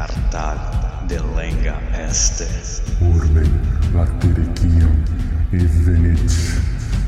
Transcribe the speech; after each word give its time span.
Cartago 0.00 1.04
delenga 1.08 1.78
este. 2.08 2.46
Urbe 3.00 3.44
latiricium 3.92 5.04
e 5.52 5.58
venit 5.84 6.32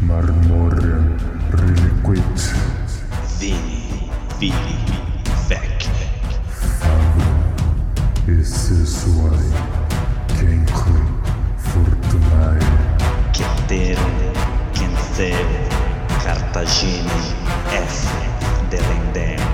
marmorium 0.03 1.17
reliquit 1.53 2.53
Vini, 3.39 4.11
vili, 4.39 4.77
vec. 5.49 5.89
esse 8.27 8.85
suae 8.85 9.51
cenque 10.37 11.01
fortunae 11.57 12.61
Ceterum, 13.33 14.33
Centheo, 14.75 15.49
Cartaginem, 16.23 17.25
F. 17.73 18.07
Delendem. 18.69 19.52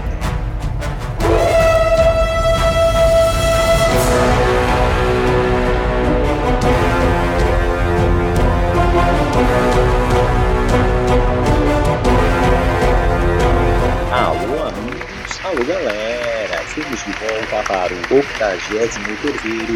Alô, 14.10 14.66
amigos, 14.66 15.40
alô, 15.44 15.64
galera! 15.64 16.62
Estamos 16.64 17.04
de 17.04 17.12
volta 17.12 17.62
para 17.68 17.94
o 17.94 18.18
83 18.18 18.96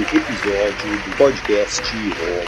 episódio 0.01 0.99
do 1.05 1.17
podcast 1.17 1.83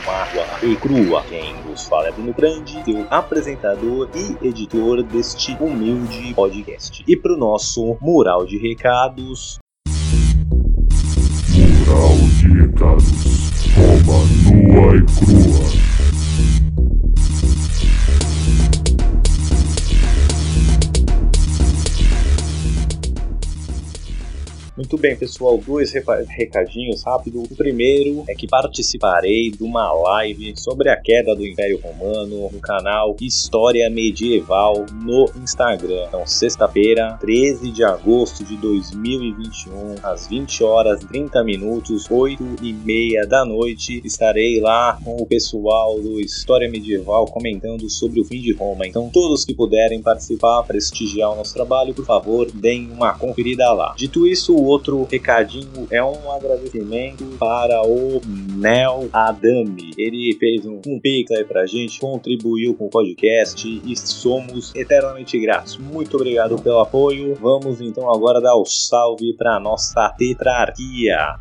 Roma 0.05 0.27
e 0.60 0.74
Crua. 0.74 1.22
Quem 1.28 1.55
vos 1.62 1.86
fala 1.86 2.08
é 2.08 2.12
Bruno 2.12 2.32
Grande, 2.32 2.82
seu 2.84 3.06
apresentador 3.10 4.08
e 4.14 4.48
editor 4.48 5.05
deste 5.05 5.56
humilde 5.60 6.34
podcast. 6.34 7.05
E 7.06 7.16
para 7.16 7.34
o 7.34 7.36
nosso 7.36 7.96
mural 8.00 8.44
de 8.44 8.58
recados, 8.58 9.60
Mural 11.55 12.16
de 12.41 12.48
recados 12.60 13.52
Roma 13.77 14.25
nua 14.50 14.97
e 14.97 15.03
crua 15.05 15.83
Muito 24.77 24.98
bem, 24.98 25.17
pessoal, 25.17 25.56
dois 25.56 25.92
recadinhos 25.92 27.05
rápido. 27.05 27.44
O 27.44 27.55
primeiro 27.55 28.25
é 28.28 28.34
que 28.34 28.48
participarei 28.48 29.53
de 29.53 29.62
uma 29.62 29.92
live 29.92 30.53
sobre 30.56 30.91
a 30.91 30.97
queda 30.97 31.33
do 31.33 31.47
Império 31.47 31.81
Romano 31.81 32.50
no 32.50 32.58
canal 32.58 33.14
História 33.20 33.89
Medieval 33.89 34.84
no 35.00 35.31
Instagram. 35.41 36.06
Então, 36.08 36.27
sexta-feira, 36.27 37.16
13 37.20 37.70
de 37.70 37.84
agosto 37.84 38.42
de 38.42 38.56
2021, 38.56 39.94
às 40.03 40.27
20 40.27 40.64
horas 40.64 41.03
e 41.03 41.06
30 41.06 41.44
minutos, 41.44 42.11
8 42.11 42.56
e 42.61 42.72
meia 42.72 43.25
da 43.28 43.44
noite, 43.44 44.03
estarei 44.05 44.61
lá 44.61 44.98
com 45.05 45.14
o 45.14 45.25
pessoal 45.27 46.00
do 46.00 46.20
História 46.20 46.69
Medieval 46.69 47.27
comentando 47.27 47.88
sobre 47.88 48.20
o 48.20 48.25
fim 48.25 48.41
de 48.41 48.53
Roma. 48.53 48.88
Então, 48.88 49.09
todos 49.09 49.44
que 49.44 49.55
puderem 49.55 50.03
participar, 50.03 50.64
prestigiar 50.64 51.31
o 51.31 51.36
nosso 51.36 51.55
trabalho, 51.55 51.94
por 51.94 52.05
favor, 52.05 52.50
deem 52.50 52.91
uma 52.91 53.16
conferida 53.16 53.72
lá. 53.72 53.94
Dito 53.97 54.27
isso, 54.27 54.63
outro 54.64 55.06
recadinho 55.10 55.86
é 55.90 56.02
um 56.02 56.30
agradecimento 56.30 57.24
para 57.38 57.82
o 57.86 58.20
Nel 58.56 59.08
Adami. 59.12 59.92
Ele 59.96 60.36
fez 60.38 60.64
um, 60.66 60.80
um 60.86 61.00
pix 61.00 61.30
aí 61.30 61.44
pra 61.44 61.66
gente, 61.66 62.00
contribuiu 62.00 62.74
com 62.74 62.86
o 62.86 62.90
podcast 62.90 63.82
e 63.84 63.96
somos 63.96 64.74
eternamente 64.74 65.38
gratos. 65.38 65.76
Muito 65.76 66.16
obrigado 66.16 66.60
pelo 66.60 66.80
apoio. 66.80 67.34
Vamos 67.34 67.80
então 67.80 68.10
agora 68.10 68.40
dar 68.40 68.56
o 68.56 68.64
salve 68.64 69.34
para 69.34 69.60
nossa 69.60 70.08
tetrarquia. 70.16 71.38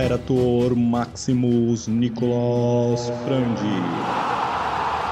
Imperator 0.00 0.74
Maximus 0.74 1.86
Nicolas 1.86 3.12
Frandi. 3.22 4.02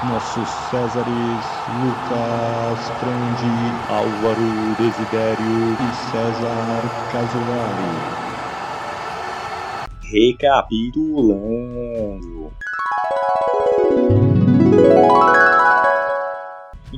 Nossos 0.03 0.49
Césares 0.49 1.63
Lucas 1.67 2.89
Frandi, 2.99 3.79
Álvaro 3.87 4.73
Desidério 4.75 5.77
e 5.79 5.93
César 5.93 6.89
Casolari. 7.11 7.99
Recapitulando. 10.11 12.49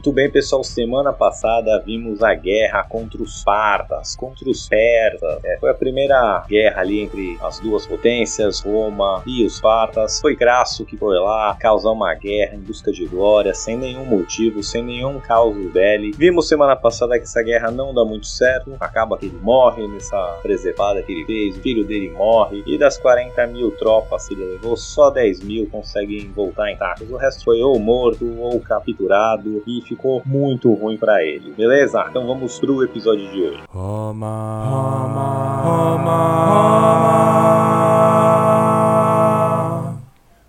Muito 0.02 0.14
bem, 0.14 0.32
pessoal. 0.32 0.64
Semana 0.64 1.14
passada 1.14 1.80
vimos 1.86 2.24
a 2.24 2.34
guerra 2.34 2.84
contra 2.84 3.22
os 3.22 3.44
Partas, 3.44 4.16
contra 4.16 4.50
os 4.50 4.68
Persas. 4.68 5.40
É, 5.46 5.60
foi 5.60 5.70
a 5.70 5.76
primeira 5.76 6.44
guerra 6.50 6.82
ali 6.82 7.02
entre 7.02 7.38
as 7.40 7.60
duas 7.60 7.86
potências, 7.86 8.62
Roma 8.62 9.22
e 9.28 9.46
os 9.46 9.62
Partas. 9.62 10.20
Foi 10.20 10.36
Crasso 10.36 10.88
que 10.88 10.98
foi 10.98 11.20
lá 11.20 11.56
causar 11.60 11.92
uma 11.92 12.16
guerra 12.16 12.56
em 12.56 12.62
busca 12.62 12.92
de 12.92 13.06
glória, 13.06 13.54
sem 13.54 13.78
nenhum 13.78 14.04
motivo, 14.04 14.64
sem 14.64 14.84
nenhum 14.84 15.20
causa 15.20 15.60
belli. 15.70 16.14
Vimos 16.18 16.48
semana 16.48 16.76
passada 16.76 17.20
que 17.20 17.26
essa 17.26 17.44
guerra 17.44 17.70
não 17.70 17.94
dá 17.94 18.04
muito 18.04 18.26
certo. 18.26 18.76
Acaba 18.80 19.20
que 19.20 19.28
ele 19.28 19.38
morre 19.40 19.88
nessa 19.88 20.40
preservada 20.42 21.04
que 21.04 21.12
ele 21.12 21.26
fez, 21.26 21.58
o 21.58 21.62
filho 21.62 21.86
dele 21.86 22.10
morre. 22.10 22.64
E 22.66 22.76
das 22.76 22.98
40 22.98 23.46
mil 23.46 23.70
tropas 23.78 24.28
que 24.28 24.34
ele 24.34 24.54
levou, 24.54 24.76
só 24.76 25.12
10 25.12 25.44
mil 25.44 25.70
conseguem 25.70 26.32
voltar 26.32 26.72
intactos. 26.72 27.08
O 27.12 27.18
resto 27.18 27.44
foi 27.44 27.62
ou 27.62 27.78
morto 27.78 28.26
ou 28.40 28.60
capturado 28.60 29.62
ficou 29.92 30.22
muito 30.26 30.74
ruim 30.74 30.98
pra 30.98 31.22
ele, 31.22 31.52
beleza? 31.52 32.06
Então 32.10 32.26
vamos 32.26 32.58
pro 32.58 32.82
episódio 32.82 33.30
de 33.30 33.42
hoje. 33.44 33.60
Roma, 33.70 34.64
Roma, 34.70 35.62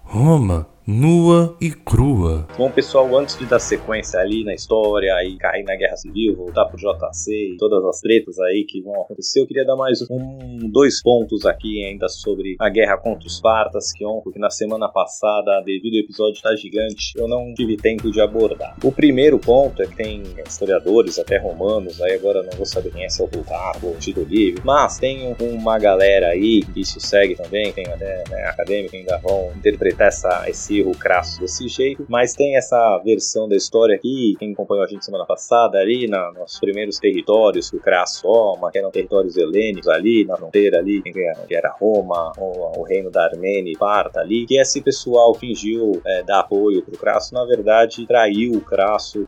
Roma, 0.05 0.23
Roma, 0.23 0.67
nua 0.87 1.57
e 1.61 1.71
crua. 1.71 2.47
Bom, 2.59 2.71
pessoal, 2.71 3.17
antes 3.17 3.39
de 3.39 3.47
dar 3.47 3.61
sequência 3.61 4.19
ali 4.19 4.45
na 4.45 4.55
história 4.55 5.13
e 5.25 5.37
cair 5.37 5.63
na 5.65 5.77
Guerra 5.77 5.97
Civil, 5.97 6.37
voltar 6.37 6.65
pro 6.67 6.77
JC 6.77 7.55
e 7.55 7.57
todas 7.57 7.85
as 7.85 8.01
tretas 8.01 8.39
aí 8.41 8.65
que 8.69 8.83
vão 8.83 9.01
acontecer, 9.03 9.41
eu 9.41 9.47
queria 9.47 9.65
dar 9.65 9.77
mais 9.77 10.01
um, 10.11 10.71
dois 10.71 11.01
pontos 11.01 11.47
aqui 11.47 11.85
ainda 11.85 12.09
sobre 12.09 12.57
a 12.59 12.69
guerra 12.69 12.97
contra 12.97 13.27
os 13.27 13.41
Partas, 13.41 13.93
que 13.93 14.05
ontem, 14.05 14.33
que 14.33 14.39
na 14.39 14.51
semana 14.51 14.89
passada, 14.89 15.61
devido 15.65 15.95
ao 15.95 16.01
episódio 16.01 16.35
estar 16.35 16.55
gigante, 16.57 17.13
eu 17.17 17.29
não 17.29 17.55
tive 17.55 17.77
tempo 17.77 18.11
de 18.11 18.21
abordar. 18.21 18.77
O 18.83 18.91
primeiro 18.91 19.39
ponto 19.39 19.83
é 19.83 19.87
que 19.87 19.97
tem 19.97 20.23
historiadores, 20.47 21.19
até 21.19 21.39
romanos, 21.39 22.01
aí 22.01 22.15
agora 22.15 22.43
não 22.43 22.53
vou 22.53 22.67
saber 22.67 22.93
quem 22.93 23.05
é, 23.05 23.09
se 23.09 23.23
é 23.23 23.25
o 23.25 23.29
Plutarco 23.29 23.87
ou 23.87 23.97
Tito 23.97 24.23
Livre, 24.23 24.63
mas 24.65 24.99
tem 24.99 25.35
uma 25.41 25.79
galera 25.79 26.29
aí 26.29 26.63
que 26.63 26.81
isso 26.81 27.01
segue 27.01 27.35
também, 27.37 27.73
tem 27.73 27.87
até 27.87 28.25
né, 28.29 28.45
acadêmicos 28.47 28.91
que 28.91 28.97
ainda 28.99 29.19
vão 29.19 29.53
interpretar 29.57 30.09
essa, 30.09 30.49
esse 30.49 30.72
erro 30.79 30.93
crasso 30.99 31.41
desse 31.41 31.69
jeito, 31.69 32.05
mas 32.09 32.35
tem 32.35 32.57
essa 32.57 32.99
versão 33.05 33.49
da 33.49 33.57
história 33.57 33.97
aqui, 33.97 34.35
quem 34.39 34.53
acompanhou 34.53 34.85
a 34.85 34.89
gente 34.89 35.05
semana 35.05 35.25
passada 35.25 35.79
ali, 35.79 36.07
na, 36.07 36.33
nos 36.33 36.59
primeiros 36.59 36.99
territórios 36.99 37.71
que 37.71 37.77
o 37.77 37.81
Crasso 37.81 38.23
toma, 38.23 38.71
que 38.71 38.79
eram 38.79 38.91
territórios 38.91 39.37
helênicos 39.37 39.89
ali, 39.89 40.25
na 40.25 40.37
fronteira 40.37 40.79
ali, 40.79 41.03
que 41.03 41.55
era, 41.55 41.71
Roma, 41.71 42.33
o, 42.39 42.81
o 42.81 42.83
reino 42.83 43.11
da 43.11 43.25
Armênia 43.25 43.73
e 43.73 43.77
Parta 43.77 44.21
ali, 44.21 44.47
que 44.47 44.59
esse 44.59 44.81
pessoal 44.81 45.35
fingiu 45.35 46.01
é, 46.05 46.23
dar 46.23 46.41
apoio 46.41 46.83
pro 46.83 46.99
Crasso, 46.99 47.35
na 47.35 47.45
verdade 47.45 48.07
traiu 48.07 48.53
o 48.55 48.61
Crasso 48.61 49.25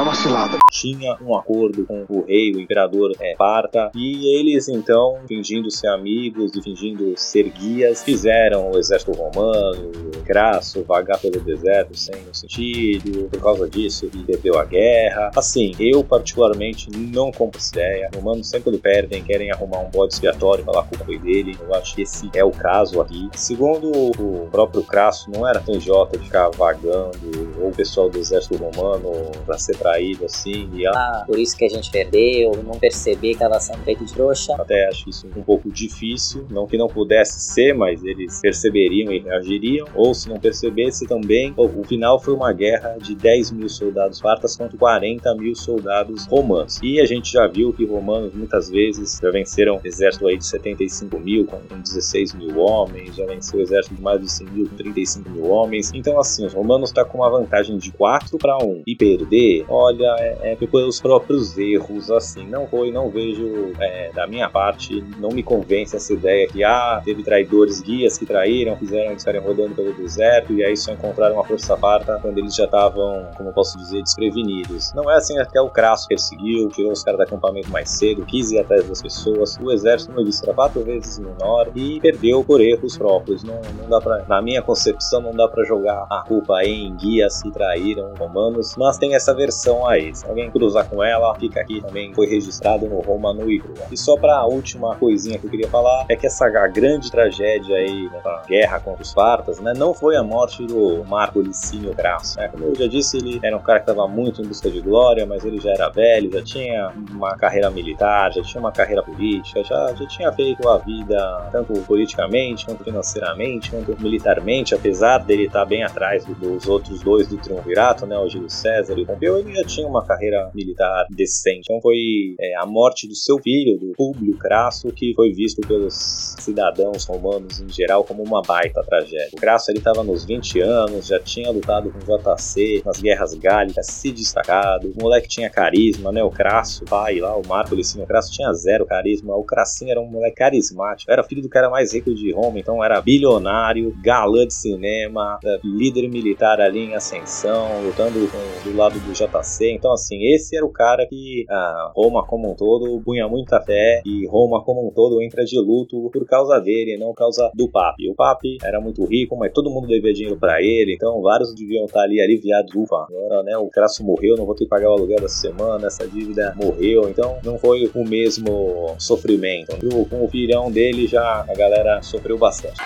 Tá 0.00 0.04
uma 0.04 0.14
cilada. 0.14 0.56
tinha 0.70 1.14
um 1.20 1.36
acordo 1.36 1.84
com 1.84 2.06
o 2.08 2.24
rei, 2.24 2.52
o 2.54 2.60
imperador 2.60 3.12
é, 3.20 3.34
Parta, 3.34 3.90
e 3.94 4.34
eles 4.34 4.66
então, 4.66 5.18
fingindo 5.28 5.70
ser 5.70 5.88
amigos 5.88 6.56
e 6.56 6.62
fingindo 6.62 7.12
ser 7.18 7.50
guias, 7.50 8.02
fizeram 8.02 8.70
o 8.70 8.78
exército 8.78 9.12
romano, 9.12 9.90
Crasso, 10.24 10.69
vagar 10.86 11.18
pelo 11.18 11.40
deserto 11.40 11.96
sem 11.96 12.14
nenhum 12.14 12.34
sentido, 12.34 13.28
por 13.30 13.40
causa 13.40 13.68
disso 13.68 14.06
ele 14.06 14.24
perdeu 14.24 14.58
a 14.58 14.64
guerra. 14.64 15.30
Assim, 15.36 15.72
eu 15.78 16.02
particularmente 16.02 16.90
não 16.90 17.30
compro 17.30 17.58
essa 17.58 17.70
ideia. 17.74 18.10
Romanos 18.14 18.48
sempre 18.48 18.76
perdem, 18.78 19.22
querem 19.22 19.50
arrumar 19.50 19.80
um 19.80 19.90
bode 19.90 20.14
expiatório, 20.14 20.64
falar 20.64 20.84
com 20.84 20.96
o 20.96 21.06
rei 21.06 21.18
dele. 21.18 21.56
Eu 21.60 21.74
acho 21.74 21.94
que 21.94 22.02
esse 22.02 22.30
é 22.34 22.44
o 22.44 22.50
caso 22.50 23.00
aqui. 23.00 23.28
Segundo 23.34 23.90
o 23.90 24.48
próprio 24.50 24.82
Crasso, 24.82 25.30
não 25.30 25.46
era 25.46 25.60
tão 25.60 25.74
idiota 25.74 26.18
de 26.18 26.24
ficar 26.24 26.48
vagando, 26.50 27.18
ou 27.60 27.68
o 27.68 27.72
pessoal 27.72 28.08
do 28.08 28.18
exército 28.18 28.56
romano 28.56 29.30
pra 29.44 29.58
ser 29.58 29.76
traído 29.76 30.24
assim, 30.24 30.68
e 30.74 30.86
Ah, 30.86 31.24
por 31.26 31.38
isso 31.38 31.56
que 31.56 31.64
a 31.64 31.68
gente 31.68 31.90
perdeu, 31.90 32.52
não 32.64 32.78
perceber 32.78 33.34
que 33.34 33.38
tava 33.38 33.58
sendo 33.60 33.82
feito 33.84 34.04
de 34.04 34.12
trouxa. 34.12 34.54
até 34.54 34.88
acho 34.88 35.08
isso 35.08 35.26
um 35.36 35.42
pouco 35.42 35.70
difícil, 35.70 36.46
não 36.50 36.66
que 36.66 36.76
não 36.76 36.88
pudesse 36.88 37.40
ser, 37.40 37.74
mas 37.74 38.02
eles 38.04 38.40
perceberiam 38.40 39.12
e 39.12 39.18
reagiriam, 39.20 39.86
ou 39.94 40.14
se 40.14 40.28
não 40.28 40.38
percebesse 40.60 41.06
também, 41.06 41.54
o 41.56 41.84
final 41.84 42.20
foi 42.20 42.34
uma 42.34 42.52
guerra 42.52 42.96
de 43.00 43.14
10 43.14 43.52
mil 43.52 43.68
soldados 43.68 44.18
espartas 44.18 44.56
contra 44.56 44.76
40 44.76 45.34
mil 45.36 45.54
soldados 45.54 46.26
romanos. 46.26 46.78
E 46.82 47.00
a 47.00 47.06
gente 47.06 47.32
já 47.32 47.46
viu 47.46 47.72
que 47.72 47.86
romanos 47.86 48.34
muitas 48.34 48.68
vezes 48.68 49.18
já 49.22 49.30
venceram 49.30 49.76
um 49.76 49.80
exército 49.82 50.26
aí 50.26 50.36
de 50.36 50.46
75 50.46 51.18
mil 51.18 51.46
com 51.46 51.58
16 51.80 52.34
mil 52.34 52.58
homens, 52.58 53.16
já 53.16 53.24
venceu 53.24 53.58
o 53.58 53.62
exército 53.62 53.94
de 53.94 54.02
mais 54.02 54.20
de 54.20 54.30
100 54.30 54.46
mil 54.50 54.68
com 54.68 54.76
35 54.76 55.30
mil 55.30 55.46
homens. 55.46 55.90
Então 55.94 56.18
assim, 56.18 56.44
os 56.44 56.52
romanos 56.52 56.92
tá 56.92 57.04
com 57.04 57.18
uma 57.18 57.30
vantagem 57.30 57.78
de 57.78 57.90
4 57.92 58.36
para 58.38 58.58
1 58.58 58.82
e 58.86 58.94
perder, 58.94 59.64
olha, 59.68 60.16
é, 60.18 60.52
é 60.52 60.56
pelos 60.56 61.00
próprios 61.00 61.56
erros, 61.58 62.10
assim, 62.10 62.46
não 62.46 62.66
foi, 62.66 62.90
não 62.90 63.10
vejo 63.10 63.72
é, 63.80 64.10
da 64.12 64.26
minha 64.26 64.48
parte, 64.48 65.02
não 65.18 65.30
me 65.30 65.42
convence 65.42 65.96
essa 65.96 66.12
ideia 66.12 66.46
que 66.46 66.62
ah, 66.62 67.00
teve 67.04 67.22
traidores 67.22 67.80
guias 67.80 68.16
que 68.16 68.26
traíram, 68.26 68.76
fizeram 68.76 69.10
eles 69.10 69.22
ficarem 69.22 69.40
rodando 69.40 69.74
pelo 69.74 69.92
deserto 69.94 70.49
e 70.52 70.64
aí 70.64 70.76
só 70.76 70.92
encontraram 70.92 71.34
uma 71.34 71.44
força 71.44 71.76
farta 71.76 72.18
quando 72.20 72.38
eles 72.38 72.54
já 72.54 72.64
estavam, 72.64 73.26
como 73.36 73.52
posso 73.52 73.78
dizer, 73.78 74.02
desprevenidos. 74.02 74.92
Não 74.94 75.10
é 75.10 75.16
assim, 75.16 75.38
até 75.38 75.60
o 75.60 75.68
Crasso 75.68 76.08
perseguiu, 76.08 76.68
tirou 76.68 76.92
os 76.92 77.02
caras 77.02 77.18
do 77.18 77.22
acampamento 77.22 77.70
mais 77.70 77.90
cedo, 77.90 78.24
quis 78.24 78.50
ir 78.50 78.58
atrás 78.58 78.88
das 78.88 79.02
pessoas, 79.02 79.58
o 79.60 79.70
exército, 79.70 80.12
como 80.12 80.26
eu 80.26 80.30
era 80.42 80.54
quatro 80.54 80.82
vezes 80.82 81.18
menor 81.18 81.70
e 81.74 82.00
perdeu 82.00 82.44
por 82.44 82.60
erros 82.60 82.96
próprios. 82.96 83.42
Não, 83.42 83.60
não 83.80 83.88
dá 83.88 84.00
pra, 84.00 84.24
na 84.28 84.40
minha 84.42 84.62
concepção, 84.62 85.20
não 85.20 85.32
dá 85.32 85.48
pra 85.48 85.64
jogar 85.64 86.06
a 86.10 86.22
culpa 86.26 86.62
em 86.64 86.94
guias 86.96 87.42
que 87.42 87.50
traíram 87.50 88.14
romanos, 88.18 88.74
mas 88.76 88.98
tem 88.98 89.14
essa 89.14 89.34
versão 89.34 89.86
aí. 89.86 90.14
Se 90.14 90.26
alguém 90.26 90.50
cruzar 90.50 90.88
com 90.88 91.02
ela, 91.02 91.34
fica 91.34 91.60
aqui 91.60 91.80
também, 91.80 92.14
foi 92.14 92.26
registrado 92.26 92.88
no 92.88 93.00
Roma 93.00 93.32
no 93.32 93.50
Igro. 93.50 93.74
E 93.90 93.96
só 93.96 94.16
pra 94.16 94.44
última 94.44 94.96
coisinha 94.96 95.38
que 95.38 95.46
eu 95.46 95.50
queria 95.50 95.68
falar, 95.68 96.06
é 96.08 96.16
que 96.16 96.26
essa 96.26 96.48
grande 96.48 97.10
tragédia 97.10 97.76
aí, 97.76 98.08
nessa 98.10 98.42
guerra 98.46 98.80
contra 98.80 99.02
os 99.02 99.12
fartas, 99.12 99.60
né, 99.60 99.72
não 99.76 99.94
foi 99.94 100.16
a 100.16 100.22
morte 100.22 100.39
do 100.46 101.04
Marco 101.04 101.40
Licínio 101.40 101.94
Grasso, 101.94 102.38
né? 102.38 102.48
Como 102.48 102.64
eu 102.64 102.74
já 102.74 102.86
disse, 102.86 103.16
ele 103.18 103.38
era 103.42 103.56
um 103.56 103.60
cara 103.62 103.80
que 103.80 103.90
estava 103.90 104.08
muito 104.08 104.42
em 104.42 104.46
busca 104.46 104.70
de 104.70 104.80
glória, 104.80 105.26
mas 105.26 105.44
ele 105.44 105.60
já 105.60 105.70
era 105.70 105.88
velho, 105.88 106.30
já 106.32 106.42
tinha 106.42 106.92
uma 107.10 107.36
carreira 107.36 107.70
militar, 107.70 108.32
já 108.32 108.42
tinha 108.42 108.60
uma 108.60 108.72
carreira 108.72 109.02
política, 109.02 109.62
já, 109.64 109.94
já 109.94 110.06
tinha 110.06 110.32
feito 110.32 110.68
a 110.68 110.78
vida 110.78 111.48
tanto 111.52 111.72
politicamente, 111.82 112.64
quanto 112.66 112.84
financeiramente, 112.84 113.70
quanto 113.70 114.00
militarmente, 114.00 114.74
apesar 114.74 115.18
dele 115.18 115.46
estar 115.46 115.64
bem 115.64 115.82
atrás 115.82 116.24
do- 116.24 116.34
dos 116.34 116.66
outros 116.66 117.00
dois 117.02 117.26
do 117.28 117.36
triunvirato, 117.36 118.06
né, 118.06 118.18
o 118.18 118.28
Júlio 118.28 118.50
César 118.50 118.96
e 118.98 119.02
o 119.02 119.06
Pompeu, 119.06 119.38
ele 119.38 119.54
já 119.54 119.64
tinha 119.64 119.86
uma 119.86 120.04
carreira 120.04 120.50
militar 120.54 121.06
decente. 121.10 121.60
Então 121.64 121.80
foi 121.80 122.34
é, 122.40 122.56
a 122.56 122.66
morte 122.66 123.06
do 123.06 123.14
seu 123.14 123.38
filho, 123.38 123.78
do 123.78 123.92
Públio 123.96 124.36
Crasso, 124.38 124.88
que 124.92 125.12
foi 125.14 125.32
visto 125.32 125.60
pelos 125.66 125.94
cidadãos 126.38 127.04
romanos 127.06 127.60
em 127.60 127.68
geral 127.68 128.04
como 128.04 128.22
uma 128.22 128.42
baita 128.42 128.82
tragédia. 128.82 129.30
O 129.32 129.36
Crasso 129.36 129.70
ele 129.70 129.78
estava 129.78 130.02
nos 130.02 130.24
20 130.30 130.60
anos, 130.60 131.08
já 131.08 131.18
tinha 131.18 131.50
lutado 131.50 131.90
com 131.90 131.98
o 131.98 132.18
JC 132.36 132.82
nas 132.86 133.00
guerras 133.00 133.34
gálicas, 133.34 133.86
se 133.86 134.12
destacado. 134.12 134.92
O 134.96 135.02
moleque 135.02 135.26
tinha 135.26 135.50
carisma, 135.50 136.12
né? 136.12 136.22
O 136.22 136.30
Crasso, 136.30 136.84
pai 136.84 137.18
lá, 137.18 137.36
o 137.36 137.42
Marco 137.44 137.74
Licínio 137.74 138.06
Crasso 138.06 138.30
tinha 138.32 138.52
zero 138.52 138.86
carisma. 138.86 139.34
O 139.34 139.42
Crassinho 139.42 139.90
era 139.90 140.00
um 140.00 140.06
moleque 140.06 140.36
carismático. 140.36 141.10
Era 141.10 141.24
filho 141.24 141.42
do 141.42 141.48
cara 141.48 141.68
mais 141.68 141.92
rico 141.92 142.14
de 142.14 142.32
Roma, 142.32 142.60
então 142.60 142.82
era 142.82 143.00
bilionário, 143.00 143.92
galã 144.04 144.46
de 144.46 144.54
cinema, 144.54 145.40
eh, 145.44 145.58
líder 145.64 146.08
militar 146.08 146.60
ali 146.60 146.78
em 146.78 146.94
ascensão, 146.94 147.82
lutando 147.82 148.20
com- 148.28 148.70
do 148.70 148.76
lado 148.76 149.00
do 149.00 149.12
JC. 149.12 149.72
Então, 149.72 149.92
assim, 149.92 150.32
esse 150.32 150.56
era 150.56 150.64
o 150.64 150.70
cara 150.70 151.06
que 151.08 151.44
ah, 151.50 151.90
Roma 151.96 152.24
como 152.24 152.52
um 152.52 152.54
todo 152.54 153.00
punha 153.04 153.26
muita 153.26 153.60
fé 153.60 154.00
e 154.06 154.28
Roma 154.28 154.62
como 154.62 154.86
um 154.86 154.92
todo 154.92 155.20
entra 155.20 155.44
de 155.44 155.58
luto 155.58 156.08
por 156.12 156.24
causa 156.24 156.60
dele, 156.60 156.96
não 156.96 157.08
por 157.08 157.16
causa 157.16 157.50
do 157.52 157.68
Papi. 157.68 158.08
O 158.08 158.14
Papi 158.14 158.58
era 158.62 158.80
muito 158.80 159.04
rico, 159.04 159.36
mas 159.36 159.52
todo 159.52 159.70
mundo 159.70 159.88
devia 159.88 160.19
dinheiro 160.20 160.38
pra 160.38 160.60
ele, 160.62 160.94
então 160.94 161.20
vários 161.22 161.54
deviam 161.54 161.84
estar 161.84 162.02
ali 162.02 162.20
aliviados. 162.20 162.74
Ufa, 162.74 163.06
agora, 163.08 163.42
né, 163.42 163.56
o 163.56 163.68
Crasso 163.68 164.04
morreu, 164.04 164.36
não 164.36 164.46
vou 164.46 164.54
ter 164.54 164.64
que 164.64 164.70
pagar 164.70 164.90
o 164.90 164.92
aluguel 164.92 165.20
dessa 165.20 165.36
semana, 165.36 165.86
essa 165.86 166.06
dívida 166.06 166.54
morreu, 166.56 167.08
então 167.08 167.38
não 167.44 167.58
foi 167.58 167.90
o 167.94 168.04
mesmo 168.04 168.94
sofrimento. 168.98 169.76
O- 169.94 170.04
com 170.06 170.24
o 170.24 170.28
filhão 170.28 170.70
dele 170.70 171.06
já 171.06 171.44
a 171.48 171.54
galera 171.54 172.02
sofreu 172.02 172.36
bastante. 172.38 172.76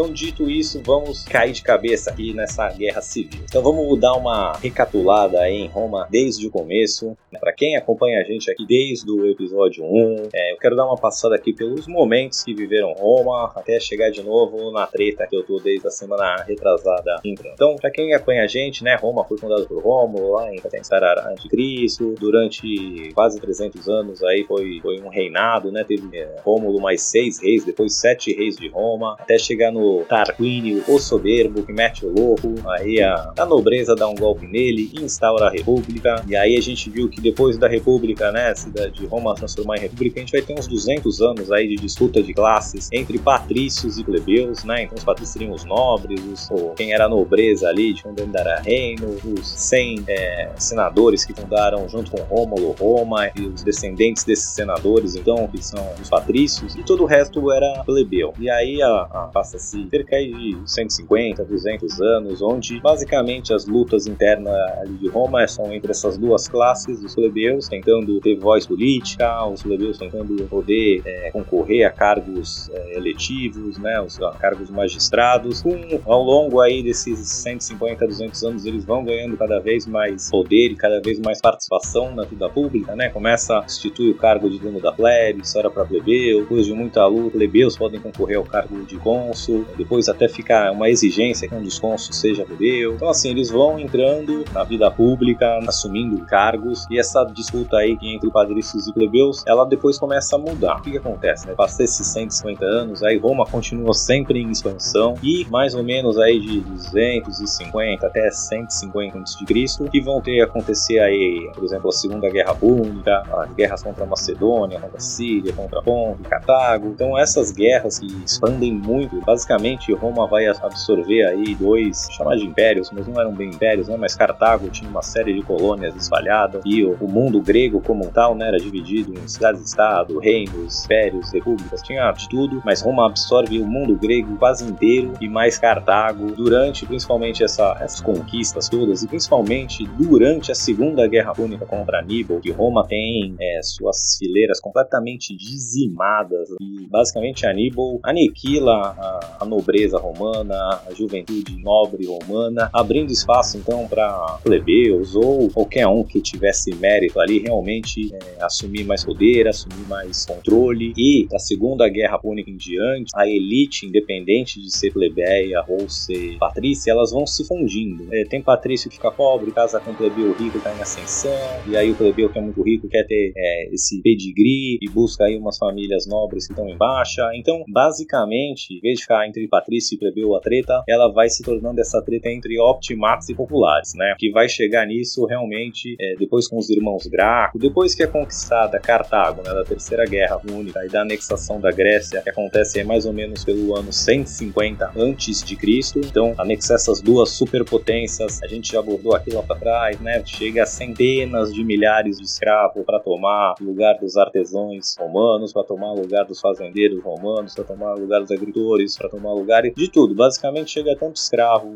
Então, 0.00 0.14
dito 0.14 0.50
isso, 0.50 0.80
vamos 0.82 1.24
cair 1.24 1.52
de 1.52 1.62
cabeça 1.62 2.10
aqui 2.10 2.32
nessa 2.32 2.70
guerra 2.70 3.02
civil. 3.02 3.42
Então, 3.44 3.62
vamos 3.62 4.00
dar 4.00 4.14
uma 4.14 4.56
recapitulada 4.56 5.46
em 5.50 5.68
Roma 5.68 6.08
desde 6.10 6.46
o 6.46 6.50
começo. 6.50 7.14
Para 7.38 7.52
quem 7.52 7.76
acompanha 7.76 8.18
a 8.18 8.24
gente 8.24 8.50
aqui 8.50 8.66
desde 8.66 9.10
o 9.10 9.26
episódio 9.26 9.84
1, 9.84 10.28
é, 10.32 10.52
eu 10.52 10.56
quero 10.56 10.74
dar 10.74 10.86
uma 10.86 10.96
passada 10.96 11.34
aqui 11.34 11.52
pelos 11.52 11.86
momentos 11.86 12.42
que 12.42 12.54
viveram 12.54 12.94
Roma, 12.94 13.52
até 13.54 13.78
chegar 13.78 14.10
de 14.10 14.22
novo 14.22 14.70
na 14.72 14.86
treta 14.86 15.26
que 15.26 15.36
eu 15.36 15.42
tô 15.42 15.58
desde 15.58 15.86
a 15.86 15.90
semana 15.90 16.44
retrasada. 16.44 17.20
Então, 17.22 17.76
para 17.76 17.90
quem 17.90 18.14
acompanha 18.14 18.44
a 18.44 18.46
gente, 18.46 18.82
né, 18.82 18.96
Roma 18.96 19.22
foi 19.24 19.36
fundada 19.36 19.66
por 19.66 19.82
Rômulo 19.82 20.32
lá 20.32 20.50
em 20.50 20.60
Sarará 20.82 21.34
de 21.34 21.46
Cristo. 21.46 22.14
Durante 22.18 23.12
quase 23.12 23.38
300 23.38 23.86
anos 23.86 24.24
aí 24.24 24.44
foi, 24.44 24.80
foi 24.80 24.98
um 25.02 25.08
reinado, 25.08 25.70
né? 25.70 25.84
Teve 25.84 26.16
é, 26.16 26.36
Rômulo 26.42 26.80
mais 26.80 27.02
seis 27.02 27.38
reis, 27.38 27.66
depois 27.66 27.94
sete 27.96 28.32
reis 28.32 28.56
de 28.56 28.68
Roma, 28.68 29.14
até 29.18 29.38
chegar 29.38 29.70
no 29.70 29.89
Tarquínio, 30.08 30.82
o 30.88 30.98
soberbo, 30.98 31.62
que 31.62 31.72
mete 31.72 32.04
o 32.06 32.12
louco. 32.12 32.54
Aí 32.70 33.00
a, 33.00 33.32
a 33.38 33.44
nobreza 33.46 33.94
dá 33.94 34.08
um 34.08 34.14
golpe 34.14 34.46
nele 34.46 34.90
instaura 35.00 35.46
a 35.46 35.50
república. 35.50 36.24
E 36.28 36.34
aí 36.36 36.56
a 36.56 36.60
gente 36.60 36.88
viu 36.90 37.08
que 37.08 37.20
depois 37.20 37.58
da 37.58 37.68
república, 37.68 38.30
né, 38.32 38.52
de 38.92 39.06
Roma 39.06 39.34
transformar 39.34 39.76
em 39.76 39.80
república, 39.80 40.18
a 40.18 40.22
gente 40.22 40.32
vai 40.32 40.42
ter 40.42 40.58
uns 40.58 40.66
200 40.66 41.20
anos 41.20 41.50
aí 41.52 41.68
de 41.68 41.76
disputa 41.76 42.22
de 42.22 42.32
classes 42.34 42.88
entre 42.92 43.18
patrícios 43.18 43.98
e 43.98 44.04
plebeus, 44.04 44.64
né? 44.64 44.82
Então 44.84 44.96
os 44.96 45.04
patrícios 45.04 45.32
seriam 45.32 45.52
os 45.52 45.64
nobres, 45.64 46.20
os, 46.24 46.50
o- 46.50 46.70
quem 46.76 46.92
era 46.92 47.04
a 47.06 47.08
nobreza 47.08 47.68
ali, 47.68 47.92
de 47.92 48.02
onde 48.06 48.20
era 48.36 48.60
reino, 48.60 49.16
os 49.24 49.46
100 49.48 50.04
é, 50.08 50.50
senadores 50.56 51.24
que 51.24 51.32
fundaram 51.34 51.88
junto 51.88 52.10
com 52.10 52.18
Rômulo 52.22 52.74
Roma 52.78 53.30
e 53.36 53.42
os 53.46 53.62
descendentes 53.62 54.24
desses 54.24 54.50
senadores, 54.54 55.14
então, 55.16 55.46
que 55.48 55.64
são 55.64 55.84
os 56.00 56.08
patrícios, 56.08 56.74
e 56.76 56.82
todo 56.82 57.02
o 57.02 57.06
resto 57.06 57.50
era 57.52 57.82
plebeu. 57.84 58.32
E 58.38 58.48
aí 58.50 58.80
a, 58.82 58.88
a- 58.88 59.30
passa-se 59.70 59.88
cerca 59.90 60.16
de 60.18 60.56
150, 60.64 61.44
200 61.44 62.00
anos, 62.00 62.42
onde 62.42 62.80
basicamente 62.80 63.52
as 63.52 63.66
lutas 63.66 64.06
internas 64.06 64.54
ali 64.78 64.94
de 64.94 65.08
Roma 65.08 65.46
são 65.46 65.72
entre 65.72 65.90
essas 65.90 66.18
duas 66.18 66.48
classes, 66.48 67.02
os 67.02 67.14
plebeus 67.14 67.68
tentando 67.68 68.20
ter 68.20 68.36
voz 68.36 68.66
política, 68.66 69.46
os 69.46 69.62
plebeus 69.62 69.98
tentando 69.98 70.46
poder 70.48 71.02
é, 71.04 71.30
concorrer 71.30 71.86
a 71.86 71.90
cargos 71.90 72.70
é, 72.72 72.96
eletivos, 72.96 73.78
né, 73.78 74.00
os 74.00 74.20
a 74.20 74.32
cargos 74.32 74.70
magistrados. 74.70 75.62
Com, 75.62 75.78
ao 76.04 76.22
longo 76.22 76.60
aí 76.60 76.82
desses 76.82 77.18
150, 77.18 78.06
200 78.06 78.44
anos, 78.44 78.66
eles 78.66 78.84
vão 78.84 79.04
ganhando 79.04 79.36
cada 79.36 79.60
vez 79.60 79.86
mais 79.86 80.30
poder 80.30 80.72
e 80.72 80.76
cada 80.76 81.00
vez 81.00 81.18
mais 81.20 81.40
participação 81.40 82.14
na 82.14 82.24
vida 82.24 82.48
pública, 82.48 82.94
né? 82.94 83.08
Começa 83.08 83.58
a 83.58 83.64
instituir 83.64 84.14
o 84.14 84.18
cargo 84.18 84.48
de 84.50 84.58
dono 84.58 84.80
da 84.80 84.92
plebe, 84.92 85.42
isso 85.42 85.58
era 85.58 85.70
para 85.70 85.84
plebeu. 85.84 86.42
Depois 86.42 86.66
de 86.66 86.72
muita 86.74 87.06
luta, 87.06 87.30
plebeus 87.30 87.76
podem 87.76 88.00
concorrer 88.00 88.38
ao 88.38 88.44
cargo 88.44 88.82
de 88.84 88.96
cônsul. 88.98 89.59
Depois 89.76 90.08
até 90.08 90.28
fica 90.28 90.70
uma 90.72 90.88
exigência 90.88 91.48
que 91.48 91.54
um 91.54 91.62
dos 91.62 91.78
cônsuls 91.78 92.16
seja 92.16 92.44
plebeu. 92.44 92.94
Então 92.94 93.08
assim, 93.08 93.30
eles 93.30 93.50
vão 93.50 93.78
entrando 93.78 94.44
na 94.52 94.64
vida 94.64 94.90
pública, 94.90 95.58
assumindo 95.66 96.24
cargos 96.26 96.86
e 96.90 96.98
essa 96.98 97.24
disputa 97.24 97.76
aí 97.76 97.96
entre 98.02 98.30
patrícios 98.30 98.86
e 98.86 98.92
plebeus, 98.92 99.44
ela 99.46 99.64
depois 99.64 99.98
começa 99.98 100.36
a 100.36 100.38
mudar. 100.38 100.78
O 100.78 100.82
que, 100.82 100.92
que 100.92 100.98
acontece? 100.98 101.46
Né? 101.46 101.54
Passa 101.54 101.82
esses 101.82 102.06
150 102.06 102.64
anos, 102.64 103.02
aí 103.02 103.18
Roma 103.18 103.46
continua 103.46 103.94
sempre 103.94 104.40
em 104.40 104.50
expansão 104.50 105.14
e 105.22 105.46
mais 105.50 105.74
ou 105.74 105.82
menos 105.82 106.18
aí 106.18 106.38
de 106.40 106.60
250 106.60 108.06
até 108.06 108.30
150 108.30 109.18
a.C. 109.18 109.88
que 109.90 110.00
vão 110.00 110.20
ter 110.20 110.40
acontecer 110.42 110.98
aí, 110.98 111.50
por 111.54 111.64
exemplo, 111.64 111.88
a 111.88 111.92
Segunda 111.92 112.28
Guerra 112.28 112.54
Púnica, 112.54 113.22
as 113.32 113.52
guerras 113.54 113.82
contra 113.82 114.04
a 114.04 114.06
Macedônia, 114.06 114.80
contra 114.80 114.96
a 114.96 115.00
Síria, 115.00 115.52
contra 115.52 115.82
Ponto, 115.82 116.22
Cartago. 116.28 116.88
Então 116.88 117.18
essas 117.18 117.50
guerras 117.50 117.98
que 117.98 118.06
expandem 118.24 118.72
muito, 118.72 119.20
basicamente 119.24 119.49
Roma 119.94 120.26
vai 120.26 120.46
absorver 120.46 121.26
aí 121.26 121.54
dois, 121.54 122.08
chamar 122.10 122.36
de 122.36 122.44
impérios, 122.44 122.90
mas 122.92 123.06
não 123.06 123.20
eram 123.20 123.32
bem 123.32 123.48
impérios, 123.48 123.88
né? 123.88 123.96
Mas 123.98 124.14
Cartago 124.14 124.68
tinha 124.70 124.88
uma 124.88 125.02
série 125.02 125.34
de 125.34 125.42
colônias 125.42 125.94
espalhadas 125.96 126.62
e 126.64 126.84
o, 126.84 126.96
o 127.00 127.08
mundo 127.08 127.40
grego 127.40 127.80
como 127.80 128.06
um 128.06 128.10
tal, 128.10 128.34
né, 128.34 128.48
era 128.48 128.58
dividido 128.58 129.12
em 129.18 129.28
cidades-estado, 129.28 130.18
reinos, 130.18 130.84
impérios, 130.84 131.32
repúblicas, 131.32 131.82
tinha 131.82 132.10
de 132.12 132.28
tudo, 132.28 132.60
mas 132.64 132.82
Roma 132.82 133.06
absorve 133.06 133.58
o 133.60 133.66
mundo 133.66 133.96
grego 133.96 134.36
quase 134.36 134.64
inteiro 134.64 135.12
e 135.20 135.28
mais 135.28 135.58
Cartago 135.58 136.32
durante 136.32 136.86
principalmente 136.86 137.44
essa, 137.44 137.76
essas 137.80 138.00
conquistas 138.00 138.68
todas 138.68 139.02
e 139.02 139.08
principalmente 139.08 139.86
durante 139.98 140.50
a 140.50 140.54
Segunda 140.54 141.06
Guerra 141.06 141.32
Púnica 141.32 141.66
contra 141.66 142.00
Aníbal, 142.00 142.40
que 142.40 142.50
Roma 142.50 142.86
tem 142.86 143.34
é, 143.40 143.60
suas 143.62 144.16
fileiras 144.18 144.60
completamente 144.60 145.36
dizimadas 145.36 146.48
e 146.60 146.86
basicamente 146.88 147.46
Aníbal 147.46 148.00
aniquila 148.02 148.96
a 149.38 149.39
a 149.40 149.46
nobreza 149.46 149.98
romana, 149.98 150.54
a 150.86 150.94
juventude 150.94 151.56
nobre 151.62 152.06
romana, 152.06 152.68
abrindo 152.72 153.10
espaço 153.10 153.56
então 153.56 153.88
para 153.88 154.38
plebeus 154.42 155.14
ou 155.14 155.48
qualquer 155.50 155.86
um 155.86 156.04
que 156.04 156.20
tivesse 156.20 156.74
mérito 156.74 157.18
ali 157.18 157.38
realmente 157.38 158.14
é, 158.14 158.44
assumir 158.44 158.84
mais 158.84 159.04
poder, 159.04 159.48
assumir 159.48 159.86
mais 159.88 160.26
controle. 160.26 160.92
E 160.96 161.26
da 161.30 161.38
Segunda 161.38 161.88
Guerra 161.88 162.18
Púnica 162.18 162.50
em 162.50 162.56
diante, 162.56 163.10
a 163.14 163.26
elite, 163.26 163.86
independente 163.86 164.60
de 164.60 164.70
ser 164.70 164.92
plebeia 164.92 165.64
ou 165.66 165.88
ser 165.88 166.36
patrícia, 166.38 166.90
elas 166.90 167.10
vão 167.10 167.26
se 167.26 167.46
fundindo. 167.46 168.06
É, 168.12 168.24
tem 168.24 168.42
patrício 168.42 168.90
que 168.90 168.96
fica 168.96 169.10
pobre, 169.10 169.50
casa 169.52 169.80
com 169.80 169.94
plebeu 169.94 170.32
rico, 170.32 170.58
está 170.58 170.74
em 170.74 170.80
ascensão, 170.80 171.30
e 171.66 171.76
aí 171.76 171.90
o 171.90 171.94
plebeu 171.94 172.28
que 172.28 172.38
é 172.38 172.42
muito 172.42 172.62
rico 172.62 172.88
quer 172.88 173.06
ter 173.06 173.32
é, 173.36 173.74
esse 173.74 174.02
pedigree 174.02 174.78
e 174.80 174.90
busca 174.90 175.24
aí 175.24 175.36
umas 175.36 175.56
famílias 175.56 176.06
nobres 176.06 176.46
que 176.46 176.52
estão 176.52 176.68
em 176.68 176.76
baixa. 176.76 177.22
Então, 177.34 177.64
basicamente, 177.68 178.74
em 178.74 178.80
vez 178.80 178.96
de 178.96 179.02
ficar 179.02 179.26
entre 179.30 179.48
patrício 179.48 179.94
e 179.94 179.98
plebeu 179.98 180.34
a 180.34 180.40
treta, 180.40 180.82
ela 180.88 181.10
vai 181.10 181.28
se 181.28 181.42
tornando 181.42 181.80
essa 181.80 182.02
treta 182.02 182.28
entre 182.28 182.58
optimatos 182.60 183.28
e 183.28 183.34
populares, 183.34 183.92
né? 183.94 184.14
Que 184.18 184.30
vai 184.30 184.48
chegar 184.48 184.86
nisso 184.86 185.24
realmente 185.24 185.96
é, 185.98 186.14
depois 186.18 186.48
com 186.48 186.58
os 186.58 186.68
irmãos 186.68 187.06
Graco, 187.06 187.58
depois 187.58 187.94
que 187.94 188.02
é 188.02 188.06
conquistada 188.06 188.78
Cartago, 188.78 189.42
né, 189.42 189.54
da 189.54 189.64
Terceira 189.64 190.04
Guerra 190.04 190.38
Púnica 190.38 190.84
e 190.84 190.88
da 190.88 191.02
anexação 191.02 191.60
da 191.60 191.70
Grécia, 191.70 192.20
que 192.22 192.30
acontece 192.30 192.82
mais 192.84 193.06
ou 193.06 193.12
menos 193.12 193.44
pelo 193.44 193.76
ano 193.76 193.92
150 193.92 194.92
antes 194.96 195.42
de 195.42 195.56
Cristo. 195.56 196.00
Então, 196.00 196.34
anexar 196.38 196.76
essas 196.76 197.00
duas 197.00 197.30
superpotências, 197.30 198.42
a 198.42 198.46
gente 198.46 198.72
já 198.72 198.80
abordou 198.80 199.14
aqui 199.14 199.30
lá 199.32 199.42
para 199.42 199.56
trás, 199.56 200.00
né? 200.00 200.22
Chega 200.24 200.64
a 200.64 200.66
centenas 200.66 201.52
de 201.52 201.64
milhares 201.64 202.18
de 202.18 202.24
escravos 202.24 202.84
para 202.84 202.98
tomar 202.98 203.54
lugar 203.60 203.98
dos 203.98 204.16
artesãos 204.16 204.96
romanos, 204.98 205.52
para 205.52 205.64
tomar 205.64 205.92
lugar 205.92 206.24
dos 206.24 206.40
fazendeiros 206.40 207.02
romanos, 207.02 207.54
para 207.54 207.64
tomar 207.64 207.94
lugar 207.94 208.20
dos 208.20 208.30
agricultores, 208.30 208.96
para 208.96 209.08
tomar 209.08 209.19
o 209.28 209.38
lugar 209.38 209.62
de 209.62 209.88
tudo. 209.88 210.14
Basicamente, 210.14 210.70
chega 210.70 210.96
tanto 210.96 211.16
escravo 211.16 211.70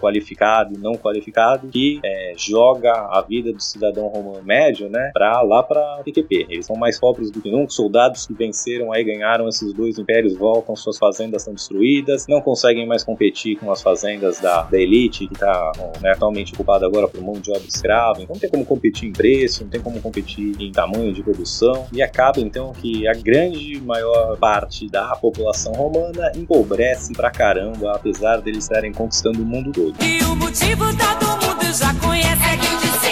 qualificado 0.00 0.78
não 0.78 0.94
qualificado 0.94 1.68
que 1.68 2.00
é, 2.04 2.32
joga 2.36 2.92
a 2.92 3.20
vida 3.22 3.52
do 3.52 3.62
cidadão 3.62 4.08
romano 4.08 4.42
médio, 4.42 4.88
né, 4.88 5.10
para 5.12 5.42
lá 5.42 5.62
para 5.62 6.02
PQP. 6.04 6.46
Eles 6.48 6.66
são 6.66 6.76
mais 6.76 6.98
pobres 6.98 7.30
do 7.30 7.40
que 7.40 7.50
nunca. 7.50 7.70
Soldados 7.70 8.26
que 8.26 8.34
venceram 8.34 8.92
aí 8.92 9.04
ganharam 9.04 9.48
esses 9.48 9.72
dois 9.72 9.98
impérios 9.98 10.36
voltam, 10.36 10.74
suas 10.76 10.98
fazendas 10.98 11.42
são 11.42 11.54
destruídas, 11.54 12.26
não 12.28 12.40
conseguem 12.40 12.86
mais 12.86 13.04
competir 13.04 13.56
com 13.56 13.70
as 13.70 13.82
fazendas 13.82 14.40
da, 14.40 14.62
da 14.62 14.78
elite 14.78 15.26
que 15.26 15.34
está 15.34 15.72
né, 16.00 16.12
atualmente 16.12 16.54
ocupada 16.54 16.86
agora 16.86 17.08
por 17.08 17.20
mão 17.20 17.34
de 17.34 17.50
obra 17.50 17.66
escrava. 17.66 18.22
Então 18.22 18.34
não 18.34 18.40
tem 18.40 18.50
como 18.50 18.64
competir 18.64 19.08
em 19.08 19.12
preço, 19.12 19.64
não 19.64 19.70
tem 19.70 19.80
como 19.80 20.00
competir 20.00 20.60
em 20.60 20.72
tamanho 20.72 21.12
de 21.12 21.22
produção 21.22 21.86
e 21.92 22.02
acaba 22.02 22.40
então 22.40 22.72
que 22.72 23.06
a 23.06 23.12
grande 23.12 23.80
maior 23.80 24.36
parte 24.38 24.88
da 24.88 25.16
população 25.16 25.72
romana 25.72 26.32
empobrece 26.36 26.87
pra 27.14 27.30
caramba, 27.30 27.94
apesar 27.94 28.38
deles 28.38 28.64
estarem 28.64 28.92
conquistando 28.92 29.42
o 29.42 29.46
mundo 29.46 29.72
todo. 29.72 29.94
E 30.02 30.22
o 30.24 30.36
motivo 30.36 30.84
todo 30.96 31.26
mundo 31.46 31.72
já 31.72 31.94
conhece 31.94 32.42
é 32.42 32.56
que 32.56 33.07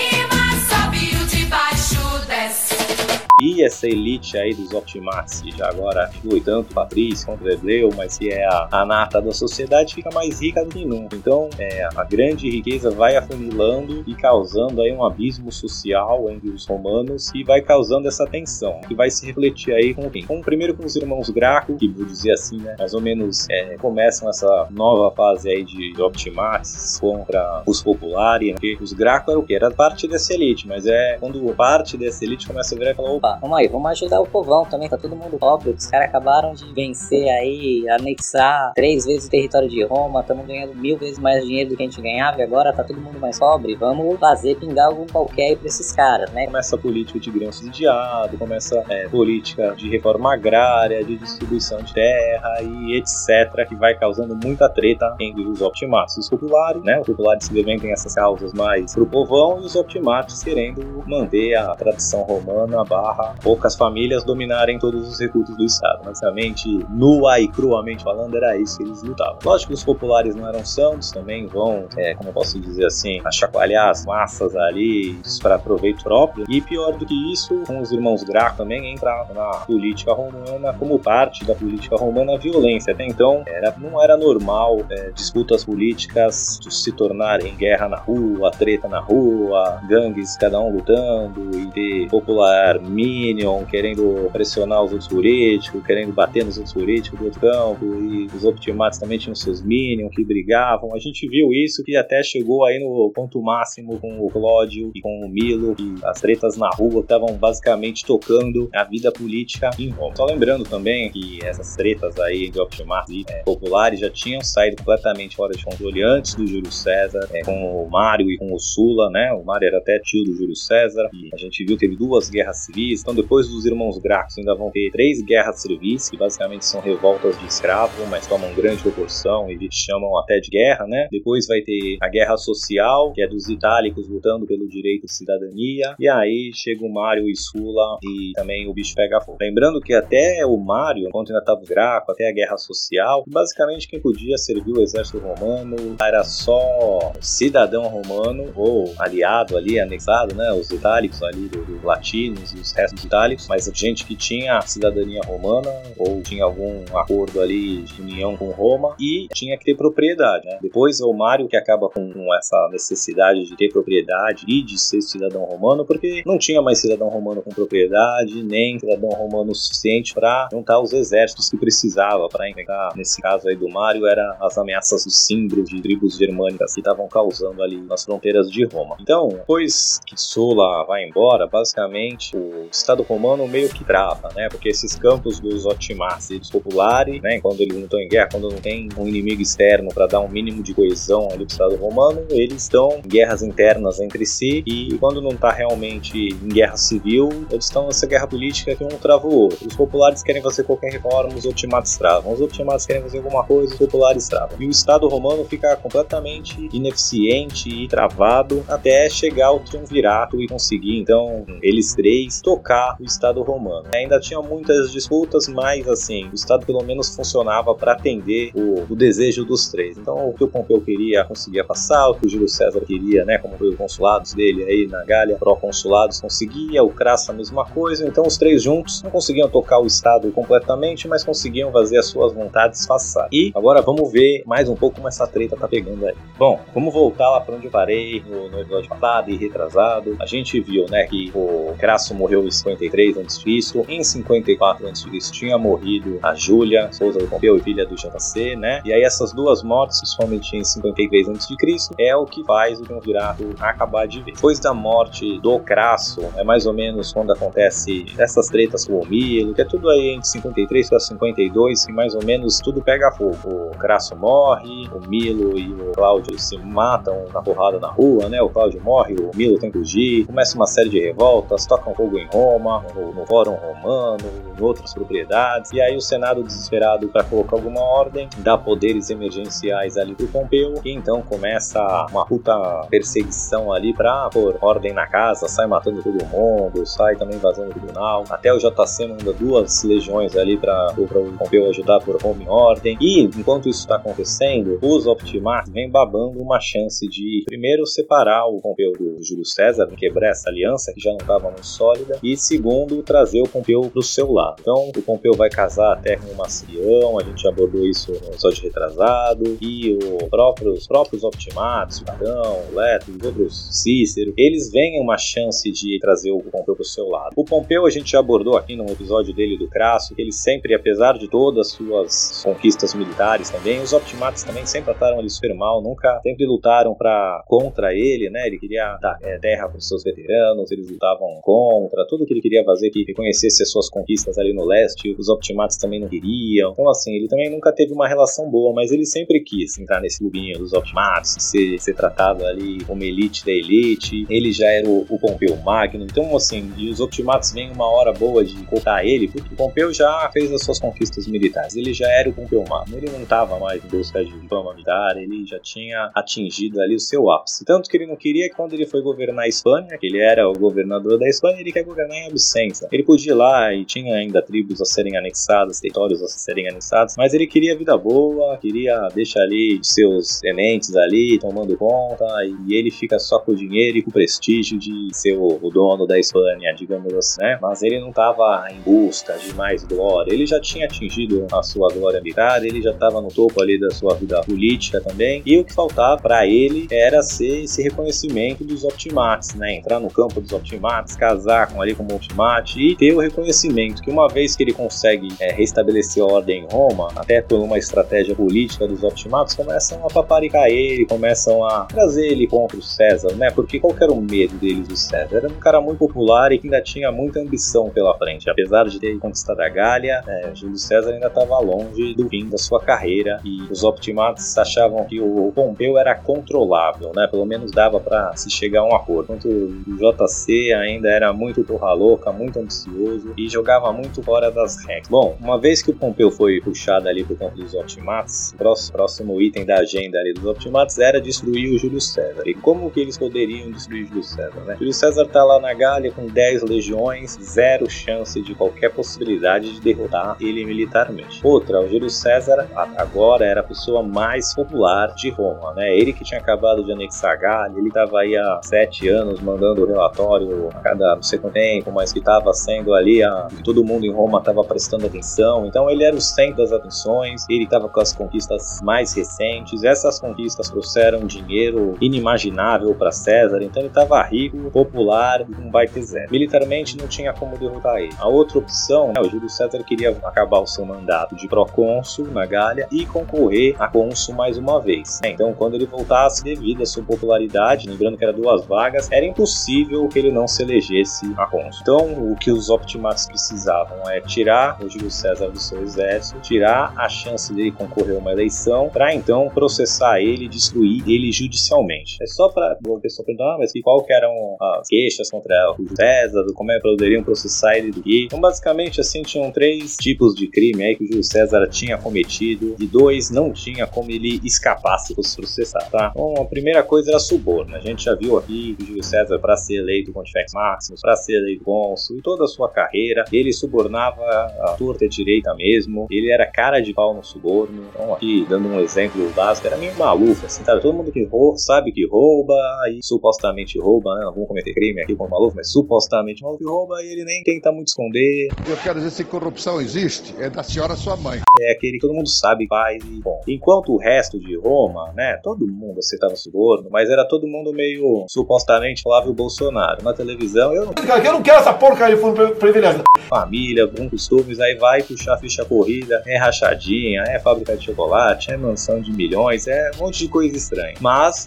E 3.41 3.63
essa 3.63 3.87
elite 3.87 4.39
aí 4.39 4.55
dos 4.55 4.73
Optimates, 4.73 5.43
que 5.43 5.51
já 5.51 5.69
agora 5.69 6.11
inclui 6.17 6.41
tanto 6.41 6.73
Patrício 6.73 7.27
quanto 7.27 7.47
Hebreu, 7.49 7.91
mas 7.95 8.17
que 8.17 8.31
é 8.31 8.47
a, 8.47 8.69
a 8.71 8.87
nata 8.87 9.21
da 9.21 9.33
sociedade, 9.33 9.95
fica 9.95 10.11
mais 10.13 10.41
rica 10.41 10.65
do 10.65 10.71
que 10.71 10.85
nunca. 10.85 11.15
Então, 11.15 11.51
é, 11.59 11.87
a 11.95 12.05
grande 12.05 12.49
riqueza 12.49 12.91
vai 12.91 13.15
afunilando 13.17 14.03
e 14.07 14.15
causando 14.15 14.81
aí 14.81 14.91
um 14.91 15.05
abismo 15.05 15.53
social 15.53 16.31
entre 16.31 16.49
os 16.49 16.67
romanos 16.67 17.31
e 17.35 17.45
vai 17.45 17.61
causando 17.61 18.09
essa 18.09 18.27
tensão, 18.27 18.81
que 18.89 18.95
vai 18.95 19.11
se 19.11 19.27
refletir 19.27 19.75
aí 19.75 19.93
com 19.93 20.09
quem? 20.09 20.25
Com, 20.25 20.41
primeiro 20.41 20.75
com 20.75 20.87
os 20.87 20.97
irmãos 20.97 21.29
Graco, 21.29 21.77
que 21.77 21.89
vou 21.89 22.07
dizer 22.07 22.33
assim, 22.33 22.59
né, 22.59 22.75
mais 22.79 22.95
ou 22.95 23.03
menos 23.03 23.47
é, 23.51 23.77
começam 23.77 24.31
essa 24.31 24.67
nova 24.71 25.15
fase 25.15 25.51
aí 25.51 25.63
de 25.63 26.01
Optimates 26.01 26.99
contra 26.99 27.63
os 27.67 27.83
populares, 27.83 28.53
porque 28.53 28.79
os 28.81 28.93
Graco 28.95 29.31
era 29.31 29.39
o 29.39 29.43
que? 29.43 29.55
Era 29.55 29.71
parte 29.71 30.09
dessa 30.09 30.33
elite, 30.33 30.67
mas 30.67 30.87
é 30.87 31.19
quando 31.21 31.55
parte 31.55 31.99
dessa 31.99 32.25
elite 32.25 32.47
começa 32.47 32.75
a 32.75 32.79
virar 32.79 32.91
e 32.93 32.95
falar, 32.95 33.11
opa, 33.27 33.39
vamos 33.41 33.59
aí, 33.59 33.69
vamos 33.69 33.91
ajudar 33.93 34.21
o 34.21 34.27
povão 34.27 34.65
também, 34.65 34.89
tá 34.89 34.97
todo 34.97 35.17
mundo 35.17 35.39
pobre. 35.39 35.71
Os 35.71 35.87
caras 35.87 36.09
acabaram 36.09 36.53
de 36.55 36.73
vencer 36.73 37.29
aí, 37.29 37.89
anexar 37.89 38.73
três 38.75 39.05
vezes 39.05 39.27
o 39.27 39.31
território 39.31 39.69
de 39.69 39.83
Roma, 39.85 40.21
estamos 40.21 40.47
ganhando 40.47 40.75
mil 40.75 40.97
vezes 40.97 41.19
mais 41.19 41.45
dinheiro 41.45 41.71
do 41.71 41.77
que 41.77 41.83
a 41.83 41.87
gente 41.87 42.01
ganhava 42.01 42.39
e 42.39 42.43
agora 42.43 42.73
tá 42.73 42.85
todo 42.85 43.01
mundo 43.01 43.19
mais 43.19 43.39
pobre. 43.39 43.75
Vamos 43.75 44.19
fazer 44.19 44.57
pingar 44.57 44.87
algum 44.87 45.07
qualquer 45.07 45.49
aí 45.49 45.57
pra 45.57 45.67
esses 45.67 45.93
caras, 45.93 46.31
né? 46.33 46.47
começa 46.47 46.77
a 46.77 46.79
política 46.79 47.19
de 47.19 47.31
grão 47.31 47.53
subsidiado, 47.53 48.39
começa 48.39 48.85
é, 48.89 49.09
política 49.09 49.75
de 49.77 49.89
reforma 49.89 50.35
agrária, 50.35 51.05
de 51.05 51.17
distribuição 51.17 51.79
de 51.79 51.93
terra 51.93 52.63
e 52.63 52.97
etc, 52.97 53.69
que 53.69 53.75
vai 53.75 53.95
causando 53.95 54.37
muita 54.43 54.69
treta 54.69 55.15
entre 55.21 55.43
os 55.43 55.61
optimatos 55.61 56.17
e 56.17 56.21
os 56.21 56.31
populares, 56.31 56.83
né? 56.83 57.01
Os 57.01 57.07
populares 57.07 57.45
se 57.45 57.53
defendem 57.53 57.93
essas 57.93 58.15
causas 58.15 58.53
mais 58.53 58.95
pro 58.95 59.07
povão 59.07 59.61
e 59.61 59.65
os 59.65 59.75
optimatos 59.75 60.43
querendo 60.43 61.03
manter 61.07 61.55
a 61.55 61.75
tradição 61.75 62.23
romana 62.23 62.85
barra 62.85 63.16
poucas 63.43 63.77
famílias 63.77 64.25
dominarem 64.25 64.79
todos 64.79 65.09
os 65.09 65.21
recursos 65.21 65.57
do 65.57 65.65
Estado. 65.65 66.05
Basicamente, 66.05 66.69
nua 66.91 67.41
e 67.41 67.49
cruamente 67.49 68.05
falando, 68.05 68.37
era 68.37 68.57
isso 68.57 68.79
que 68.79 68.85
eles 68.85 69.03
lutavam. 69.03 69.39
Lógico 69.45 69.69
que 69.69 69.75
os 69.75 69.85
populares 69.85 70.35
não 70.35 70.49
eram 70.49 70.65
santos, 70.65 71.11
também 71.11 71.47
vão, 71.47 71.87
é, 71.97 72.15
como 72.15 72.31
eu 72.31 72.33
posso 72.33 72.59
dizer 72.61 72.87
assim, 72.87 73.21
achacoalhar 73.25 73.91
as 73.91 74.05
massas 74.05 74.55
ali 74.57 75.19
para 75.43 75.59
proveito 75.59 76.03
próprio. 76.03 76.45
E 76.49 76.61
pior 76.61 76.97
do 76.97 77.07
que 77.07 77.33
isso, 77.33 77.63
com 77.67 77.81
os 77.81 77.93
irmãos 77.93 78.23
Graco 78.23 78.57
também 78.57 78.93
entra 78.93 79.27
na 79.35 79.51
política 79.67 80.13
romana 80.13 80.73
como 80.79 80.99
parte 80.99 81.45
da 81.45 81.55
política 81.55 81.97
romana 81.97 82.35
a 82.35 82.39
violência. 82.39 82.93
Até 82.93 83.07
então, 83.07 83.43
era, 83.47 83.75
não 83.79 84.03
era 84.03 84.17
normal 84.17 84.81
é, 84.91 85.11
disputas 85.11 85.65
políticas 85.65 86.59
se 86.69 86.93
tornarem 86.93 87.55
guerra 87.55 87.89
na 87.89 87.97
rua, 87.97 88.51
treta 88.51 88.89
na 88.89 89.01
rua, 89.01 89.81
gangues 89.89 90.37
cada 90.37 90.61
um 90.61 90.73
lutando 90.73 91.51
e 91.57 91.67
ter 91.71 92.09
popular 92.09 92.81
Minion 93.07 93.65
querendo 93.65 94.29
pressionar 94.33 94.83
os 94.83 94.93
outros 94.93 95.09
políticos, 95.09 95.85
querendo 95.85 96.13
bater 96.13 96.45
nos 96.45 96.57
outros 96.57 96.75
políticos 96.75 97.19
do 97.19 97.25
outro 97.27 97.41
campo, 97.41 97.85
e 98.03 98.27
os 98.27 98.45
Optimates 98.45 98.99
também 98.99 99.19
tinham 99.19 99.35
seus 99.35 99.63
Minions 99.63 100.15
que 100.15 100.25
brigavam. 100.25 100.95
A 100.95 100.99
gente 100.99 101.29
viu 101.29 101.53
isso 101.53 101.85
que 101.85 101.97
até 101.97 102.23
chegou 102.23 102.65
aí 102.65 102.79
no 102.79 103.11
ponto 103.15 103.41
máximo 103.41 103.99
com 104.01 104.19
o 104.21 104.31
Clódio 104.31 104.91
e 104.95 105.01
com 105.01 105.25
o 105.25 105.29
Milo, 105.29 105.77
e 105.79 105.95
as 106.05 106.21
tretas 106.21 106.57
na 106.57 106.69
rua 106.71 107.01
estavam 107.01 107.35
basicamente 107.37 108.05
tocando 108.05 108.69
a 108.75 108.85
vida 108.85 109.13
política 109.13 109.71
em 109.79 109.91
Roma. 109.91 110.17
Só 110.17 110.25
lembrando 110.25 110.65
também 110.65 111.11
que 111.11 111.39
essas 111.45 111.77
tretas 111.77 112.19
aí 112.19 112.51
de 112.51 112.59
Optimates 112.59 113.11
e 113.11 113.25
é, 113.29 113.43
populares 113.43 114.01
já 114.01 114.11
tinham 114.11 114.41
saído 114.43 114.77
completamente 114.77 115.37
fora 115.37 115.53
de 115.53 115.65
controle 115.65 116.03
antes 116.03 116.35
do 116.35 116.47
Júlio 116.47 116.73
César, 116.73 117.29
é, 117.33 117.43
com 117.43 117.85
o 117.85 117.89
Mário 117.91 118.31
e 118.31 118.39
com 118.39 118.53
o 118.53 118.59
Sula, 118.59 119.11
né? 119.11 119.33
O 119.33 119.45
Mário 119.45 119.67
era 119.67 119.79
até 119.79 119.99
tio 120.01 120.25
do 120.25 120.35
Júlio 120.35 120.57
César, 120.57 121.09
e 121.13 121.31
a 121.33 121.37
gente 121.37 121.65
viu 121.65 121.77
que 121.77 121.87
teve 121.87 121.97
duas 121.97 122.29
guerras 122.29 122.65
civis 122.65 122.96
então, 123.03 123.15
depois 123.15 123.49
dos 123.49 123.65
irmãos 123.65 123.99
Gracos, 123.99 124.39
ainda 124.39 124.55
vão 124.55 124.71
ter 124.71 124.91
três 124.91 125.23
guerras 125.23 125.61
civis, 125.61 126.09
que 126.11 126.17
basicamente 126.17 126.65
são 126.65 126.81
revoltas 126.81 127.39
de 127.39 127.47
escravo, 127.47 128.07
mas 128.09 128.27
tomam 128.27 128.53
grande 128.55 128.83
proporção 128.83 129.51
e 129.51 129.69
chamam 129.71 130.19
até 130.19 130.39
de 130.39 130.51
guerra, 130.51 130.87
né? 130.87 131.09
Depois 131.11 131.47
vai 131.47 131.61
ter 131.61 131.97
a 132.01 132.09
guerra 132.09 132.37
social, 132.37 133.13
que 133.13 133.23
é 133.23 133.29
dos 133.29 133.49
itálicos 133.49 134.09
lutando 134.09 134.47
pelo 134.47 134.69
direito 134.69 135.07
de 135.07 135.13
cidadania. 135.13 135.95
E 135.99 136.09
aí 136.09 136.51
chega 136.55 136.85
o 136.85 136.93
Mário 136.93 137.29
e 137.29 137.37
Sula 137.37 137.99
e 138.03 138.33
também 138.35 138.69
o 138.69 138.75
bicho 138.75 138.95
pega 138.95 139.21
fogo. 139.21 139.39
Lembrando 139.41 139.81
que 139.81 139.95
até 139.95 140.45
o 140.47 140.57
Mário, 140.57 141.09
enquanto 141.09 141.31
ainda 141.31 141.41
estava 141.41 141.61
Graco, 141.67 142.13
até 142.13 142.29
a 142.29 142.33
guerra 142.33 142.57
social, 142.57 143.25
basicamente 143.27 143.89
quem 143.89 144.01
podia 144.01 144.37
servir 144.39 144.73
o 144.73 144.83
exército 144.83 145.19
romano 145.19 145.97
era 146.01 146.23
só 146.25 147.13
cidadão 147.21 147.85
romano 147.85 148.53
ou 148.55 148.93
aliado 148.99 149.57
ali, 149.57 149.79
anexado, 149.79 150.35
né? 150.35 150.53
Os 150.53 150.71
itálicos 150.71 151.23
ali 151.23 151.49
do 151.49 151.85
latinos 151.85 152.53
e 152.53 152.59
os 152.59 152.73
restos 152.73 152.86
itálicos, 152.93 153.47
mas 153.49 153.71
gente 153.75 154.05
que 154.05 154.17
tinha 154.17 154.61
cidadania 154.63 155.21
romana 155.25 155.71
ou 155.97 156.23
tinha 156.23 156.45
algum 156.45 156.85
acordo 156.97 157.41
ali 157.41 157.83
de 157.83 158.01
união 158.01 158.37
com 158.37 158.51
Roma 158.51 158.97
e 159.01 159.29
tinha 159.33 159.57
que 159.59 159.65
ter 159.65 159.77
propriedade. 159.77 160.47
Né? 160.47 160.59
Depois 160.63 161.01
é 161.01 161.05
o 161.05 161.13
Mário 161.13 161.49
que 161.49 161.57
acaba 161.57 161.89
com, 161.89 162.07
essa 162.35 162.69
necessidade 162.71 163.45
de 163.45 163.57
ter 163.57 163.71
propriedade 163.71 164.45
e 164.49 164.63
de 164.63 164.79
ser 164.79 165.01
cidadão 165.01 165.45
romano, 165.45 165.85
porque 165.85 166.23
não 166.27 166.39
tinha 166.39 166.61
mais 166.61 166.81
cidadão 166.81 167.09
romano 167.09 167.43
com 167.43 167.51
propriedade, 167.51 168.43
nem 168.43 168.79
cidadão 168.79 169.11
romano 169.11 169.55
suficiente 169.55 170.15
para 170.15 170.49
juntar 170.51 170.81
os 170.81 170.93
exércitos 170.93 171.49
que 171.49 171.57
precisava 171.57 172.29
para 172.29 172.49
enfrentar. 172.49 172.93
Nesse 172.97 173.21
caso 173.21 173.49
aí 173.49 173.57
do 173.57 173.69
Mário, 173.69 174.07
era 174.07 174.37
as 174.41 174.59
ameaças 174.59 175.05
dos 175.05 175.27
símbolos 175.27 175.69
de 175.69 175.81
tribos 175.81 176.17
germânicas 176.17 176.75
que 176.75 176.81
estavam 176.81 177.09
causando 177.09 177.63
ali 177.63 177.81
nas 177.81 178.05
fronteiras 178.05 178.51
de 178.51 178.65
Roma. 178.65 178.97
Então, 179.01 179.29
depois 179.29 180.01
que 180.07 180.21
Sula 180.21 180.85
vai 180.85 181.05
embora, 181.05 181.47
basicamente 181.47 182.37
o 182.37 182.69
Estado 182.77 183.03
romano 183.03 183.47
meio 183.47 183.69
que 183.69 183.85
trava, 183.85 184.31
né? 184.35 184.49
Porque 184.49 184.69
esses 184.69 184.97
campos 184.97 185.41
dos 185.41 185.67
otimates 185.67 186.31
e 186.31 186.39
dos 186.39 186.51
populares, 186.51 187.21
né? 187.23 187.41
Quando 187.41 187.61
eles 187.61 187.75
não 187.75 187.85
estão 187.85 188.01
em 188.01 188.09
guerra, 188.09 188.29
quando 188.31 188.51
não 188.51 188.59
tem 188.59 188.89
um 188.97 189.07
inimigo 189.07 189.43
externo 189.43 189.89
para 189.93 190.07
dar 190.07 190.21
um 190.21 190.29
mínimo 190.29 190.63
de 190.63 190.75
coesão 190.75 191.29
ali 191.31 191.45
do 191.45 191.51
Estado 191.51 191.77
romano, 191.77 192.25
eles 192.31 192.63
estão 192.63 193.01
em 193.05 193.09
guerras 193.09 193.43
internas 193.43 194.01
entre 194.01 194.25
si 194.27 194.63
e 194.67 194.97
quando 194.99 195.21
não 195.21 195.31
está 195.31 195.51
realmente 195.51 196.29
em 196.29 196.49
guerra 196.49 196.77
civil, 196.77 197.29
eles 197.51 197.65
estão 197.65 197.87
nessa 197.87 198.07
guerra 198.07 198.27
política 198.27 198.75
que 198.75 198.85
um 198.85 198.89
trava 198.89 199.27
o 199.27 199.35
outro. 199.35 199.67
Os 199.67 199.77
populares 199.77 200.23
querem 200.23 200.43
fazer 200.43 200.65
qualquer 200.65 200.93
reforma, 200.93 201.35
os 201.35 201.45
otimates 201.45 201.97
travam. 201.97 202.33
Os 202.33 202.41
otimates 202.41 202.87
querem 202.87 203.03
fazer 203.03 203.19
alguma 203.19 203.45
coisa, 203.45 203.73
os 203.73 203.79
populares 203.79 204.29
travam. 204.29 204.57
E 204.61 204.67
o 204.67 204.71
Estado 204.71 205.09
romano 205.09 205.45
fica 205.45 205.77
completamente 205.77 206.69
ineficiente 206.73 207.69
e 207.69 207.89
travado 207.89 208.65
até 208.69 209.09
chegar 209.09 209.49
ao 209.49 209.61
triunvirato 209.61 210.41
e 210.41 210.49
conseguir, 210.49 210.99
então, 210.99 211.45
eles 211.63 211.95
três 211.95 212.41
tocar 212.41 212.66
o 213.01 213.05
Estado 213.05 213.43
romano. 213.43 213.87
Ainda 213.95 214.19
tinha 214.19 214.41
muitas 214.41 214.91
disputas, 214.91 215.49
mas 215.49 215.89
assim, 215.89 216.29
o 216.31 216.35
Estado 216.35 216.67
pelo 216.67 216.83
menos 216.83 217.15
funcionava 217.15 217.75
para 217.75 217.93
atender 217.93 218.51
o, 218.55 218.85
o, 218.91 218.97
desejo 218.97 219.45
dos 219.45 219.69
três. 219.69 219.97
Então, 219.99 220.29
o 220.29 220.33
que 220.33 220.45
o 220.45 220.49
Pompeu 220.49 220.81
queria 220.81 221.25
conseguia 221.25 221.65
passar, 221.65 222.09
o 222.09 222.15
que 222.15 222.27
o 222.27 222.29
Júlio 222.29 222.49
César 222.49 222.81
queria, 222.81 223.25
né, 223.25 223.39
como 223.39 223.57
foi 223.57 223.69
os 223.69 223.77
consulados 223.77 224.35
dele 224.35 224.65
aí 224.65 224.87
na 224.87 225.05
Gália, 225.05 225.37
pró-consulados 225.37 226.21
conseguia, 226.21 226.83
o 226.83 226.91
Crasso 226.91 227.31
a 227.31 227.35
mesma 227.35 227.65
coisa. 227.65 228.07
Então, 228.07 228.27
os 228.27 228.37
três 228.37 228.63
juntos 228.63 229.03
não 229.03 229.11
conseguiam 229.11 229.49
tocar 229.49 229.79
o 229.79 229.87
Estado 229.87 230.31
completamente, 230.33 231.07
mas 231.09 231.25
conseguiam 231.25 231.71
fazer 231.71 231.99
as 231.99 232.07
suas 232.07 232.33
vontades 232.33 232.87
passar. 232.87 233.29
E 233.33 233.53
agora 233.55 233.83
vamos 233.83 234.11
ver 234.11 234.43
mais 234.47 234.69
um 234.69 234.75
pouco 234.75 234.97
como 234.97 235.09
essa 235.09 235.27
treta 235.27 235.57
tá 235.57 235.69
pegando 235.69 236.07
aí. 236.07 236.15
Bom, 236.39 236.61
vamos 236.75 236.93
voltar 236.93 237.31
lá 237.31 237.41
para 237.41 237.55
onde 237.55 237.67
eu 237.67 237.71
parei 237.71 238.23
no, 238.27 238.49
no 238.49 238.61
episódio 238.61 238.89
passado 238.89 239.31
e 239.31 239.37
retrasado. 239.37 240.17
A 240.19 240.27
gente 240.27 240.61
viu, 240.61 240.87
né, 240.89 241.07
que 241.07 241.31
o 241.35 241.75
Crasso 241.79 242.15
morreu 242.15 242.46
em 242.47 242.51
53 242.51 243.19
a.C. 243.19 243.85
Em 243.89 244.03
54 244.03 244.89
a.C. 244.89 245.33
tinha 245.33 245.59
morrido 245.59 246.19
a 246.23 246.35
Júlia, 246.35 246.89
esposa 246.91 247.19
do 247.19 247.27
Pompeu 247.27 247.57
e 247.57 247.61
filha 247.61 247.87
do 247.87 247.95
JC, 247.95 248.57
né? 248.57 248.81
E 248.85 248.93
aí 248.93 249.03
essas 249.03 249.33
duas 249.33 249.63
mortes, 249.63 249.99
principalmente 250.01 250.57
em 250.57 250.65
53 250.65 251.29
a.C., 251.29 251.55
é 251.99 252.17
o 252.17 252.25
que 252.25 252.45
faz 252.45 252.81
o 252.81 252.85
triunvirato 252.85 253.55
acabar 253.59 254.07
de 254.07 254.23
vez. 254.23 254.37
Depois 254.37 254.61
da 254.61 254.75
morte 254.75 255.39
do 255.41 255.59
Crasso, 255.61 256.21
é 256.37 256.45
mais 256.45 256.67
ou 256.67 256.73
menos 256.73 257.13
quando 257.13 257.33
acontece 257.33 258.07
essas 258.19 258.49
tretas 258.49 258.85
com 258.87 259.01
o 259.01 259.07
Milo, 259.07 259.55
que 259.55 259.63
é 259.63 259.65
tudo 259.65 259.89
aí 259.89 260.11
entre 260.11 260.29
53 260.29 260.89
para 260.89 261.01
52, 261.01 261.87
que 261.87 261.93
mais 261.93 262.15
ou 262.15 262.25
menos 262.25 262.59
tudo 262.59 262.83
pega 262.83 263.11
fogo. 263.13 263.37
O 263.45 263.71
Crasso 263.79 264.15
morre, 264.17 264.89
o 264.89 265.09
Milo 265.09 265.59
e 265.59 265.73
o 265.73 265.93
Cláudio 265.93 266.39
se 266.39 266.57
matam 266.59 267.25
na 267.33 267.41
porrada 267.41 267.79
na 267.79 267.89
rua, 267.89 268.29
né? 268.29 268.41
O 268.43 268.49
Cláudio 268.49 268.81
morre, 268.83 269.15
o 269.15 269.31
Milo 269.35 269.59
tem 269.59 269.71
que 269.71 269.79
fugir, 269.79 270.27
começa 270.27 270.57
uma 270.57 270.67
série 270.67 270.91
de 270.91 271.01
revoltas, 271.01 271.67
tocam 271.67 271.95
fogo 271.95 272.19
em 272.19 272.27
Roma, 272.37 272.85
no, 272.95 273.15
no 273.15 273.27
Fórum 273.27 273.55
Romano, 273.55 274.25
em 274.59 274.63
outras 274.63 274.93
propriedades, 274.93 275.73
e 275.73 275.81
aí 275.81 275.97
o 275.97 276.01
Senado 276.03 276.43
desesperado 276.43 277.09
para 277.09 277.25
colocar 277.25 277.57
alguma 277.57 277.81
ordem, 277.81 278.29
dá 278.39 278.59
poderes 278.59 279.09
emergenciais 279.09 279.97
ali 279.97 280.15
pro 280.15 280.27
Pompeu, 280.29 280.75
e 280.85 280.93
então 280.93 281.23
começa 281.23 281.81
uma 282.11 282.27
puta 282.27 282.55
perseguição 282.91 283.73
ali 283.73 283.95
pra 283.95 284.29
pôr 284.31 284.59
ordem 284.61 284.93
na 284.93 285.07
casa, 285.07 285.49
sai 285.49 285.67
matando 285.67 286.03
todo 286.03 286.27
mundo, 286.27 286.85
sai 286.85 287.17
também 287.17 287.39
vazando 287.39 287.71
o 287.71 287.73
tribunal, 287.73 288.25
até 288.29 288.53
o 288.53 288.59
JC 288.59 289.07
manda 289.07 289.33
duas 289.33 289.83
legiões 289.83 290.37
ali 290.37 290.59
para 290.59 290.95
o 290.99 291.07
Pompeu 291.39 291.69
ajudar 291.71 292.01
por 292.01 292.21
Roma 292.21 292.43
em 292.43 292.49
ordem, 292.49 292.99
e 293.01 293.23
enquanto 293.23 293.69
isso 293.69 293.81
está 293.81 293.97
acontecendo, 293.97 294.79
os 294.83 295.07
Optimates 295.07 295.73
vêm 295.73 295.91
babando 295.91 296.39
uma 296.41 296.61
chance 296.61 297.07
de 297.09 297.45
primeiro 297.47 297.87
separar 297.87 298.47
o 298.47 298.61
Pompeu 298.61 298.93
do 298.93 299.23
Júlio 299.23 299.45
César, 299.47 299.87
quebrar 299.97 300.31
essa 300.31 300.51
aliança 300.51 300.93
que 300.93 301.01
já 301.01 301.11
não 301.11 301.19
estava 301.19 301.51
muito 301.51 301.67
sólida, 301.67 302.19
e 302.33 302.37
segundo, 302.37 303.03
trazer 303.03 303.41
o 303.41 303.49
Pompeu 303.49 303.83
para 303.83 304.01
o 304.01 304.03
seu 304.03 304.33
lado. 304.33 304.57
Então, 304.61 304.91
o 304.97 305.03
Pompeu 305.03 305.33
vai 305.35 305.49
casar 305.49 305.93
até 305.93 306.17
com 306.17 306.27
o 306.33 306.37
Macião, 306.37 307.19
a 307.19 307.23
gente 307.23 307.43
já 307.43 307.51
abordou 307.51 307.87
isso 307.87 308.11
no 308.11 308.29
episódio 308.29 308.65
retrasado, 308.65 309.59
e 309.61 309.95
o 309.95 310.29
próprio, 310.29 310.73
os 310.73 310.87
próprios 310.87 311.23
Optimates, 311.23 312.01
o 312.01 312.11
Adão, 312.11 312.63
o 312.73 312.75
Leto, 312.75 313.11
os 313.11 313.25
outros 313.25 313.83
Cícero, 313.83 314.35
eles 314.37 314.71
veem 314.71 315.01
uma 315.01 315.17
chance 315.19 315.71
de 315.71 315.99
trazer 316.01 316.33
o 316.33 316.41
Pompeu 316.41 316.75
para 316.75 316.83
o 316.83 316.85
seu 316.85 317.09
lado. 317.09 317.33
O 317.37 317.45
Pompeu 317.45 317.87
a 317.87 317.91
gente 317.91 318.11
já 318.11 318.19
abordou 318.19 318.57
aqui 318.57 318.75
num 318.75 318.87
episódio 318.87 319.35
dele 319.35 319.57
do 319.57 319.69
Crasso, 319.69 320.15
ele 320.19 320.33
sempre, 320.33 320.75
apesar 320.75 321.19
de 321.19 321.29
todas 321.29 321.69
as 321.69 321.73
suas 321.73 322.43
conquistas 322.43 322.95
militares 322.95 323.51
também, 323.51 323.81
os 323.81 323.93
Optimates 323.93 324.43
também 324.43 324.67
sempre 324.67 324.93
trataram 324.93 325.19
ele 325.21 325.31
super 325.31 325.55
mal, 325.55 325.83
nunca 325.83 326.21
sempre 326.23 326.47
lutaram 326.47 326.95
para 326.95 327.43
contra 327.47 327.95
ele, 327.95 328.31
né? 328.31 328.47
Ele 328.47 328.59
queria 328.59 328.97
dar 329.01 329.19
é, 329.23 329.39
terra 329.39 329.69
para 329.69 329.79
os 329.79 329.87
seus 329.87 330.03
veteranos, 330.03 330.71
eles 330.71 330.91
lutavam 330.91 331.41
contra, 331.43 332.07
tudo 332.07 332.16
que 332.25 332.33
ele 332.33 332.41
queria 332.41 332.65
fazer 332.65 332.91
que 332.91 333.05
reconhecesse 333.05 333.63
as 333.63 333.71
suas 333.71 333.91
conquistas 333.91 334.39
ali 334.39 334.53
no 334.53 334.65
leste, 334.65 335.15
os 335.19 335.29
Optimates 335.29 335.77
também 335.77 336.01
não 336.01 336.09
queriam. 336.09 336.73
Então, 336.73 336.89
assim, 336.89 337.15
ele 337.15 337.29
também 337.29 337.51
nunca 337.51 337.73
teve 337.73 337.93
uma 337.93 338.09
relação 338.09 338.49
boa, 338.49 338.73
mas 338.73 338.93
ele 338.93 339.05
sempre 339.05 339.41
quis 339.41 339.79
entrar 339.79 340.01
nesse 340.01 340.19
clubinho 340.19 340.59
dos 340.59 340.73
Optimates, 340.73 341.37
ser, 341.39 341.79
ser 341.79 341.95
tratado 341.95 342.47
ali 342.47 342.83
como 342.85 343.03
elite 343.03 343.45
da 343.45 343.53
elite. 343.53 344.27
Ele 344.31 344.53
já 344.53 344.69
era 344.69 344.89
o, 344.89 345.05
o 345.09 345.19
Pompeu 345.19 345.57
Magno, 345.57 346.05
então, 346.05 346.35
assim, 346.37 346.73
e 346.77 346.89
os 346.89 347.01
Optimates 347.01 347.53
vêm 347.53 347.71
uma 347.71 347.89
hora 347.91 348.13
boa 348.13 348.45
de 348.45 348.55
cortar 348.65 349.05
ele, 349.05 349.29
porque 349.29 349.53
o 349.53 349.57
Pompeu 349.57 349.93
já 349.93 350.31
fez 350.33 350.53
as 350.53 350.63
suas 350.63 350.79
conquistas 350.79 351.27
militares, 351.27 351.77
ele 351.77 351.93
já 351.93 352.09
era 352.09 352.29
o 352.29 352.33
Pompeu 352.33 352.65
Magno, 352.69 352.97
ele 352.97 353.11
não 353.11 353.23
estava 353.23 353.59
mais 353.59 353.85
em 353.85 353.89
busca 353.89 354.25
de 354.25 354.33
fama 354.49 354.73
militar, 354.73 355.17
ele 355.17 355.45
já 355.47 355.59
tinha 355.59 356.11
atingido 356.15 356.81
ali 356.81 356.95
o 356.95 357.01
seu 357.01 357.31
ápice. 357.31 357.65
Tanto 357.65 357.91
que 357.91 357.97
ele 357.97 358.07
não 358.07 358.17
queria 358.17 358.49
que 358.49 358.55
quando 358.55 358.73
ele 358.75 358.87
foi 358.87 359.03
governar 359.03 359.45
a 359.45 359.49
Espanha, 359.49 359.99
que 359.99 360.07
ele 360.07 360.19
era 360.19 360.49
o 360.49 360.53
governador 360.53 361.19
da 361.19 361.29
Espanha, 361.29 361.61
ele 361.61 361.73
quer 361.73 361.85
governar 361.85 362.06
em 362.15 362.27
absência. 362.27 362.89
Ele 362.91 363.03
podia 363.03 363.33
ir 363.33 363.35
lá 363.35 363.75
e 363.75 363.85
tinha 363.85 364.15
ainda 364.17 364.43
tribos 364.43 364.81
a 364.81 364.85
serem 364.85 365.17
anexadas, 365.17 365.81
territórios 365.81 366.23
a 366.23 366.29
serem 366.29 366.69
anexados, 366.69 367.15
mas 367.17 367.35
ele 367.35 367.47
queria 367.47 367.77
vida 367.77 367.97
boa, 367.97 368.57
queria 368.59 369.09
deixar 369.15 369.43
ali 369.43 369.79
seus 369.83 370.41
tenentes 370.41 370.95
ali 370.97 371.39
tomando 371.39 371.77
conta, 371.77 372.27
e 372.69 372.75
ele 372.75 372.91
fica 372.91 373.19
só 373.19 373.39
com 373.39 373.53
o 373.53 373.57
dinheiro 373.57 373.99
e 373.99 374.03
com 374.03 374.11
o 374.11 374.13
prestígio 374.13 374.79
de 374.79 375.09
ser 375.13 375.37
o, 375.37 375.59
o 375.61 375.71
dono 375.71 376.07
da 376.07 376.19
Espanha, 376.19 376.75
digamos 376.77 377.13
assim, 377.15 377.41
né? 377.41 377.59
Mas 377.61 377.83
ele 377.83 378.01
não 378.01 378.11
estava 378.11 378.69
em 378.71 378.81
busca 378.81 379.37
de 379.39 379.55
mais 379.55 379.85
glória, 379.85 380.33
ele 380.33 380.47
já 380.47 380.61
tinha 380.61 380.87
atingido 380.87 381.47
a 381.53 381.63
sua 381.63 381.93
glória 381.93 382.21
militar, 382.21 382.65
ele 382.65 382.83
já 382.83 382.91
estava 382.91 383.21
no 383.21 383.29
topo 383.29 383.61
ali 383.61 383.79
da 383.79 383.91
sua 383.91 384.15
vida 384.15 384.41
política 384.43 385.01
também, 385.01 385.43
e 385.45 385.59
o 385.59 385.65
que 385.65 385.73
faltava 385.73 386.21
para 386.21 386.47
ele 386.47 386.87
era 386.91 387.23
ser 387.23 387.65
esse 387.65 387.83
reconhecimento 387.83 388.65
dos 388.65 388.85
Optimates, 388.85 389.55
né? 389.55 389.75
Entrar 389.75 390.01
no 390.01 390.11
campo 390.11 390.41
dos 390.41 390.53
Optimates, 390.53 391.17
casar 391.17 391.73
com 391.73 391.81
ali 391.81 391.95
como 391.97 392.15
Optimate 392.15 392.81
e 392.81 392.97
ter 392.97 393.15
o 393.15 393.21
reconhecimento 393.21 394.03
que 394.03 394.11
uma 394.11 394.29
vez 394.29 394.55
que 394.55 394.63
ele 394.63 394.73
consegue 394.73 395.29
é, 395.41 395.53
restabelecer 395.53 396.23
a 396.23 396.27
ordem 396.27 396.65
em 396.65 396.67
Roma, 396.67 397.09
até 397.17 397.41
por 397.41 397.61
uma 397.61 397.79
estratégia 397.79 398.35
política 398.35 398.87
dos 398.87 399.03
Optimates, 399.03 399.55
começam 399.55 400.05
a 400.05 400.09
paparicar 400.09 400.67
ele, 400.67 401.07
começam 401.07 401.65
a 401.65 401.85
trazer 401.85 402.27
ele 402.27 402.47
contra 402.47 402.77
o 402.77 402.83
César, 402.83 403.35
né? 403.35 403.51
Porque 403.51 403.79
qual 403.79 403.95
era 404.01 404.13
o 404.13 404.21
medo 404.21 404.57
deles 404.57 404.89
do 404.89 404.97
César? 404.97 405.37
Era 405.37 405.49
um 405.49 405.61
cara 405.61 405.81
muito 405.81 405.99
popular 405.99 406.53
e 406.53 406.59
que 406.59 406.67
ainda 406.67 406.81
tinha 406.81 407.11
muita 407.13 407.41
ambição 407.41 407.91
pela 407.91 408.17
frente. 408.17 408.49
Apesar 408.49 408.85
de 408.85 408.99
ter 408.99 409.19
conquistado 409.19 409.61
a 409.61 409.69
Gália, 409.69 410.23
é, 410.27 410.55
Júlio 410.55 410.79
César 410.79 411.13
ainda 411.13 411.29
estava 411.29 411.59
longe 411.59 412.15
do 412.15 412.29
fim 412.29 412.49
da 412.49 412.59
sua 412.59 412.81
carreira 412.81 413.41
e 413.45 413.63
os 413.71 413.85
Optimates 413.85 414.57
achavam 414.59 415.05
que 415.05 415.21
o 415.21 415.53
Pompeu 415.55 415.99
era 415.99 416.15
controlável, 416.15 417.13
né? 417.15 417.27
Pelo 417.31 417.45
menos 417.45 417.71
dava 417.71 418.01
para 418.01 418.35
se 418.37 418.51
chegar 418.51 418.81
a 418.81 418.85
um 418.85 418.95
acordo. 418.95 419.27
Enquanto 419.27 419.49
o 419.49 419.97
JC 419.97 420.73
ainda 420.73 421.09
era 421.09 421.33
muito 421.33 421.65
porra 421.87 421.93
louca, 421.95 422.33
muito 422.33 422.59
ambicioso 422.59 423.33
e 423.37 423.49
jogava 423.49 423.93
muito 423.93 424.23
fora 424.23 424.51
das 424.51 424.85
regras. 424.85 425.09
Bom, 425.09 425.37
uma 425.41 425.59
vez 425.59 425.83
que 425.83 425.91
o 425.91 425.95
Pompeu 425.95 426.31
foi 426.31 426.61
puxado 426.61 427.09
ali 427.09 427.25
pro 427.25 427.37
campo 427.37 427.57
dos 427.57 427.75
Optimates, 427.75 428.53
o 428.53 428.93
próximo 428.93 429.41
item 429.41 429.65
da 429.65 429.79
agenda 429.79 430.19
ali 430.19 430.33
dos 430.33 430.45
Optimates 430.45 430.99
era 430.99 431.21
destruir 431.21 431.75
o 431.75 431.79
Júlio 431.79 432.01
César. 432.01 432.43
E 432.47 432.55
como 432.55 432.91
que 432.91 433.01
eles 433.01 433.17
poderiam 433.17 433.71
destruir 433.71 434.05
o 434.05 434.09
Júlio 434.09 434.23
César, 434.23 434.61
né? 434.65 434.77
Júlio 434.79 434.93
César 434.93 435.27
tá 435.27 435.45
lá 435.45 435.61
na 435.61 435.75
Gália 435.75 436.11
com 436.11 436.27
10 436.27 436.63
legiões, 436.63 437.39
zero 437.41 437.89
chance 437.89 438.41
de 438.41 438.55
qualquer 438.55 438.93
possibilidade 438.93 439.75
de 439.75 439.81
derrotar 439.81 440.37
ele 440.41 440.65
militarmente. 440.65 441.41
Outra, 441.45 441.81
o 441.81 441.89
Júlio 441.89 442.11
César 442.11 442.69
agora 442.97 443.45
era 443.45 443.61
a 443.61 443.65
pessoa 443.65 444.03
mais 444.03 444.55
popular 444.55 445.15
de 445.15 445.31
Roma, 445.31 445.75
né? 445.75 445.97
Ele 445.97 446.13
que 446.13 446.25
tinha 446.25 446.41
acabado 446.41 446.85
de 446.85 446.93
anexar 446.93 447.33
a 447.33 447.37
Gália, 447.37 447.79
ele 447.79 447.89
estava 447.89 448.21
aí 448.21 448.37
há 448.37 448.61
sete 448.63 449.09
anos 449.09 449.41
mandando 449.41 449.87
relatório 449.87 450.69
a 450.69 450.81
cada 450.81 451.17
não 451.17 451.23
sei 451.23 451.39
quanto 451.39 451.55
tempo, 451.55 451.76
mas 451.93 452.13
que 452.13 452.19
estava 452.19 452.53
sendo 452.53 452.95
ali, 452.95 453.23
a, 453.23 453.49
todo 453.65 453.85
mundo 453.85 454.05
em 454.05 454.13
Roma 454.13 454.39
estava 454.39 454.63
prestando 454.65 455.07
atenção. 455.07 455.67
Então 455.67 455.91
ele 455.91 456.05
era 456.05 456.15
o 456.15 456.21
centro 456.21 456.59
das 456.59 456.73
atenções, 456.73 457.45
ele 457.49 457.65
estava 457.65 457.89
com 457.89 458.01
as 458.01 458.13
conquistas 458.13 458.81
mais 458.83 459.15
recentes. 459.15 459.83
Essas 459.83 460.19
conquistas 460.19 460.69
trouxeram 460.71 461.27
dinheiro 461.27 461.95
inimaginável 462.01 462.95
para 462.95 463.11
César, 463.11 463.63
então 463.63 463.83
ele 463.83 463.89
estava 463.89 464.23
rico, 464.23 464.71
popular 464.71 465.43
e 465.43 465.55
com 465.55 465.71
baita 465.71 466.01
zero. 466.03 466.31
Militarmente 466.31 466.97
não 466.97 467.07
tinha 467.07 467.33
como 467.33 467.57
derrotar 467.57 467.99
ele. 467.99 468.15
A 468.19 468.29
outra 468.29 468.59
opção, 468.59 469.09
né, 469.09 469.21
o 469.21 469.29
Júlio 469.29 469.49
César 469.49 469.83
queria 469.85 470.11
acabar 470.25 470.61
o 470.61 470.67
seu 470.67 470.85
mandato 470.85 471.35
de 471.35 471.49
procônsul 471.49 472.27
na 472.29 472.47
Gália 472.47 472.87
e 472.91 473.07
concorrer 473.07 473.75
a 473.79 473.89
cônsul 473.89 474.35
mais 474.35 474.59
uma 474.59 474.81
vez. 474.81 475.21
Então, 475.25 475.53
quando 475.53 475.75
ele 475.75 475.87
voltasse, 475.87 476.43
devido 476.43 476.83
à 476.83 476.87
sua 476.87 477.03
popularidade, 477.03 477.89
lembrando 477.89 478.17
que 478.17 478.25
era 478.25 478.33
duas 478.33 478.65
vagas, 478.67 479.11
era 479.11 479.25
impossível 479.25 480.09
que 480.09 480.19
ele 480.19 480.31
não 480.31 480.47
se 480.47 480.63
elegesse 480.63 481.33
a 481.37 481.47
Então, 481.81 482.33
o 482.33 482.37
que 482.37 482.51
os 482.51 482.69
optimatos 482.71 483.27
precisavam 483.27 484.09
é 484.09 484.21
tirar 484.21 484.83
o 484.83 484.89
Júlio 484.89 485.11
César 485.11 485.49
do 485.49 485.59
seu 485.59 485.83
exército, 485.83 486.41
tirar 486.41 486.93
a 486.97 487.09
chance 487.09 487.53
dele 487.53 487.73
concorrer 487.73 488.17
a 488.17 488.19
uma 488.19 488.33
eleição, 488.33 488.89
para 488.89 489.15
então 489.15 489.49
processar 489.51 490.21
ele, 490.21 490.49
destruir 490.49 491.03
ele 491.07 491.33
judicialmente. 491.33 492.17
É 492.23 492.27
só 492.27 492.49
para 492.49 492.79
uma 492.87 493.01
pessoa 493.01 493.25
perguntar, 493.25 493.55
ah, 493.55 493.57
mas 493.59 493.73
qual 493.83 494.03
que 494.05 494.13
eram 494.13 494.33
as 494.79 494.89
queixas 494.89 495.31
contra 495.31 495.55
o 495.73 495.77
Júlio 495.77 495.97
César, 495.97 496.45
como 496.55 496.73
é 496.73 496.77
que 496.77 496.83
poderiam 496.83 497.23
processar 497.23 497.77
ele 497.77 497.91
do 497.91 498.03
quê? 498.03 498.25
Então, 498.27 498.41
basicamente, 498.41 499.01
assim, 499.01 499.23
tinham 499.23 499.51
três 499.51 499.97
tipos 499.97 500.35
de 500.35 500.49
crime 500.49 500.85
aí 500.85 500.97
que 500.97 501.05
o 501.05 501.07
Júlio 501.07 501.25
César 501.25 501.67
tinha 501.69 501.99
cometido, 501.99 502.77
e 502.79 502.87
dois 502.87 503.31
não 503.31 503.53
tinha 503.53 503.87
como 503.87 504.11
ele 504.11 504.41
escapar 504.45 504.99
se 504.99 505.15
fosse 505.15 505.37
processar, 505.37 505.89
tá? 505.91 506.13
Então, 506.15 506.43
a 506.43 506.45
primeira 506.45 506.83
coisa 506.83 507.11
era 507.11 507.19
suborno. 507.19 507.75
A 507.75 507.81
gente 507.81 508.05
já 508.05 508.15
viu 508.15 508.39
aqui 508.39 508.75
que 508.77 508.85
o 508.85 508.87
Júlio 508.87 509.03
César, 509.03 509.39
para 509.39 509.57
ser 509.57 509.77
eleito 509.77 510.13
Pontifex 510.13 510.53
Maximus, 510.53 511.01
para 511.01 511.17
ser 511.17 511.37
eleito 511.47 511.65
cônsul, 511.65 512.19
e 512.19 512.23
toda 512.23 512.45
a 512.45 512.49
sua 512.49 512.69
carreira, 512.69 513.25
ele 513.33 513.53
subornava 513.53 514.23
a 514.23 514.77
torta 514.79 515.05
e 515.05 515.09
direita 515.09 515.55
mesmo, 515.55 516.07
ele 516.11 516.31
era 516.31 516.47
cara 516.47 516.81
de 516.81 516.93
pau 516.93 517.15
no 517.15 517.25
suborno. 517.25 517.85
Então, 517.95 518.15
aqui, 518.15 518.47
dando 518.49 518.69
um 518.69 518.81
exemplo 518.81 519.31
básico, 519.31 519.67
era 519.67 519.77
meio 519.77 519.97
maluco, 519.97 520.45
assim, 520.45 520.63
tá? 520.63 520.79
Todo 520.79 520.95
mundo 520.95 521.13
que 521.13 521.25
rouba, 521.25 521.59
sabe 521.59 521.93
que 521.93 522.07
rouba, 522.07 522.55
e 522.91 523.03
supostamente 523.03 523.79
rouba, 523.79 524.15
né? 524.17 524.25
Não 524.25 524.33
vamos 524.33 524.49
cometer 524.49 524.73
crime 524.75 525.03
aqui 525.03 525.15
com 525.15 525.27
o 525.27 525.31
maluco, 525.31 525.57
mas 525.57 525.71
supostamente 525.71 526.43
o 526.43 526.47
maluco 526.47 526.65
que 526.65 526.71
rouba, 526.71 527.03
e 527.03 527.13
ele 527.13 527.25
nem 527.25 527.43
tenta 527.43 527.73
muito 527.73 527.89
esconder. 527.89 528.49
Eu 528.69 528.77
quero 528.77 528.99
dizer, 528.99 529.11
se 529.11 529.25
corrupção 529.25 529.81
existe, 529.81 530.35
é 530.39 530.51
da 530.51 530.63
senhora 530.63 530.97
sua 530.97 531.17
mãe. 531.17 531.41
É 531.61 531.73
aquele 531.73 531.95
que 531.95 532.01
todo 532.01 532.15
mundo 532.15 532.29
sabe 532.29 532.67
faz 532.69 533.03
e 533.05 533.21
bom. 533.21 533.41
Enquanto 533.47 533.93
o 533.93 533.99
resto 533.99 534.39
de 534.39 534.57
Roma, 534.59 535.13
né? 535.15 535.39
Todo 535.43 535.67
mundo 535.67 535.99
aceitava 535.99 536.35
suborno, 536.37 536.89
mas 536.91 537.09
era 537.11 537.27
todo 537.27 537.47
mundo 537.47 537.73
meio 537.73 538.25
supostamente 538.29 539.03
Flávio 539.03 539.33
Bolsonaro. 539.33 540.03
Na 540.03 540.13
televisão, 540.13 540.75
eu 540.75 540.87
não 540.87 540.93
Eu 540.97 541.36
não 541.37 541.43
quero 541.43 541.59
essa 541.59 541.75
porcaria 541.75 542.17
de 542.17 542.23
fundo 542.23 542.55
privilegiado. 542.57 543.05
família, 543.27 543.87
com 543.87 544.09
costumes, 544.09 544.59
aí 544.59 544.75
vai 544.77 545.03
puxar 545.03 545.37
ficha 545.37 545.65
corrida, 545.65 546.23
é 546.27 546.39
rachadinha, 546.39 547.25
é 547.27 547.39
fábrica 547.39 547.77
de 547.77 547.85
chocolate, 547.85 548.53
é 548.53 548.57
mansão 548.57 549.01
de 549.01 549.13
milhões, 549.13 549.67
é 549.67 549.91
um 549.97 550.05
monte 550.05 550.21
de 550.21 550.29
coisa 550.29 550.57
estranha. 550.57 550.95
Mas, 551.01 551.45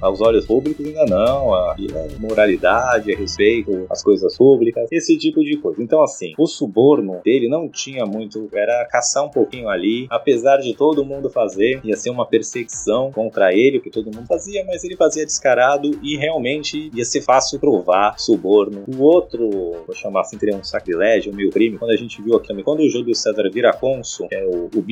aos 0.00 0.20
olhos 0.20 0.46
públicos, 0.46 0.86
ainda 0.86 1.04
não. 1.06 1.54
Aqui 1.54 1.88
é 1.92 2.18
moralidade, 2.20 3.12
é 3.12 3.16
respeito 3.16 3.86
às 3.90 4.02
coisas 4.02 4.36
públicas, 4.36 4.86
esse 4.92 5.16
tipo 5.18 5.42
de 5.42 5.56
coisa. 5.56 5.82
Então, 5.82 6.02
assim, 6.02 6.34
o 6.38 6.46
suborno 6.46 7.20
dele 7.24 7.48
não 7.48 7.68
tinha 7.68 8.04
muito, 8.04 8.48
era 8.52 8.86
caçar 8.90 9.24
um 9.24 9.30
pouquinho 9.30 9.68
ali, 9.68 10.06
apesar 10.10 10.58
de 10.58 10.74
todo 10.74 11.04
mundo 11.04 11.30
fazer, 11.30 11.80
ia 11.82 11.96
ser 11.96 12.10
uma 12.10 12.26
perseguição 12.26 13.10
contra 13.10 13.52
ele, 13.52 13.80
que 13.80 13.90
todo 13.90 14.14
mundo 14.14 14.26
fazia, 14.26 14.64
mas 14.66 14.84
ele 14.84 14.96
fazia 14.96 15.24
descarado 15.24 15.98
e 16.02 16.16
realmente 16.16 16.90
ia 16.94 17.04
ser 17.04 17.22
fácil 17.22 17.58
provar 17.58 18.18
suborno. 18.18 18.84
O 18.86 19.02
outro, 19.02 19.31
vou 19.38 19.94
chamar 19.94 20.20
assim, 20.20 20.38
teria 20.38 20.56
um 20.56 20.64
sacrilégio, 20.64 21.32
um 21.32 21.36
meio 21.36 21.50
crime, 21.50 21.78
quando 21.78 21.90
a 21.90 21.96
gente 21.96 22.20
viu 22.22 22.36
aqui, 22.36 22.52
quando 22.62 22.80
o 22.80 22.88
Júlio 22.88 23.14
César 23.14 23.48
vira 23.52 23.72
cônsul, 23.72 24.28
que 24.28 24.34
é 24.34 24.44
o, 24.44 24.68
o 24.74 24.82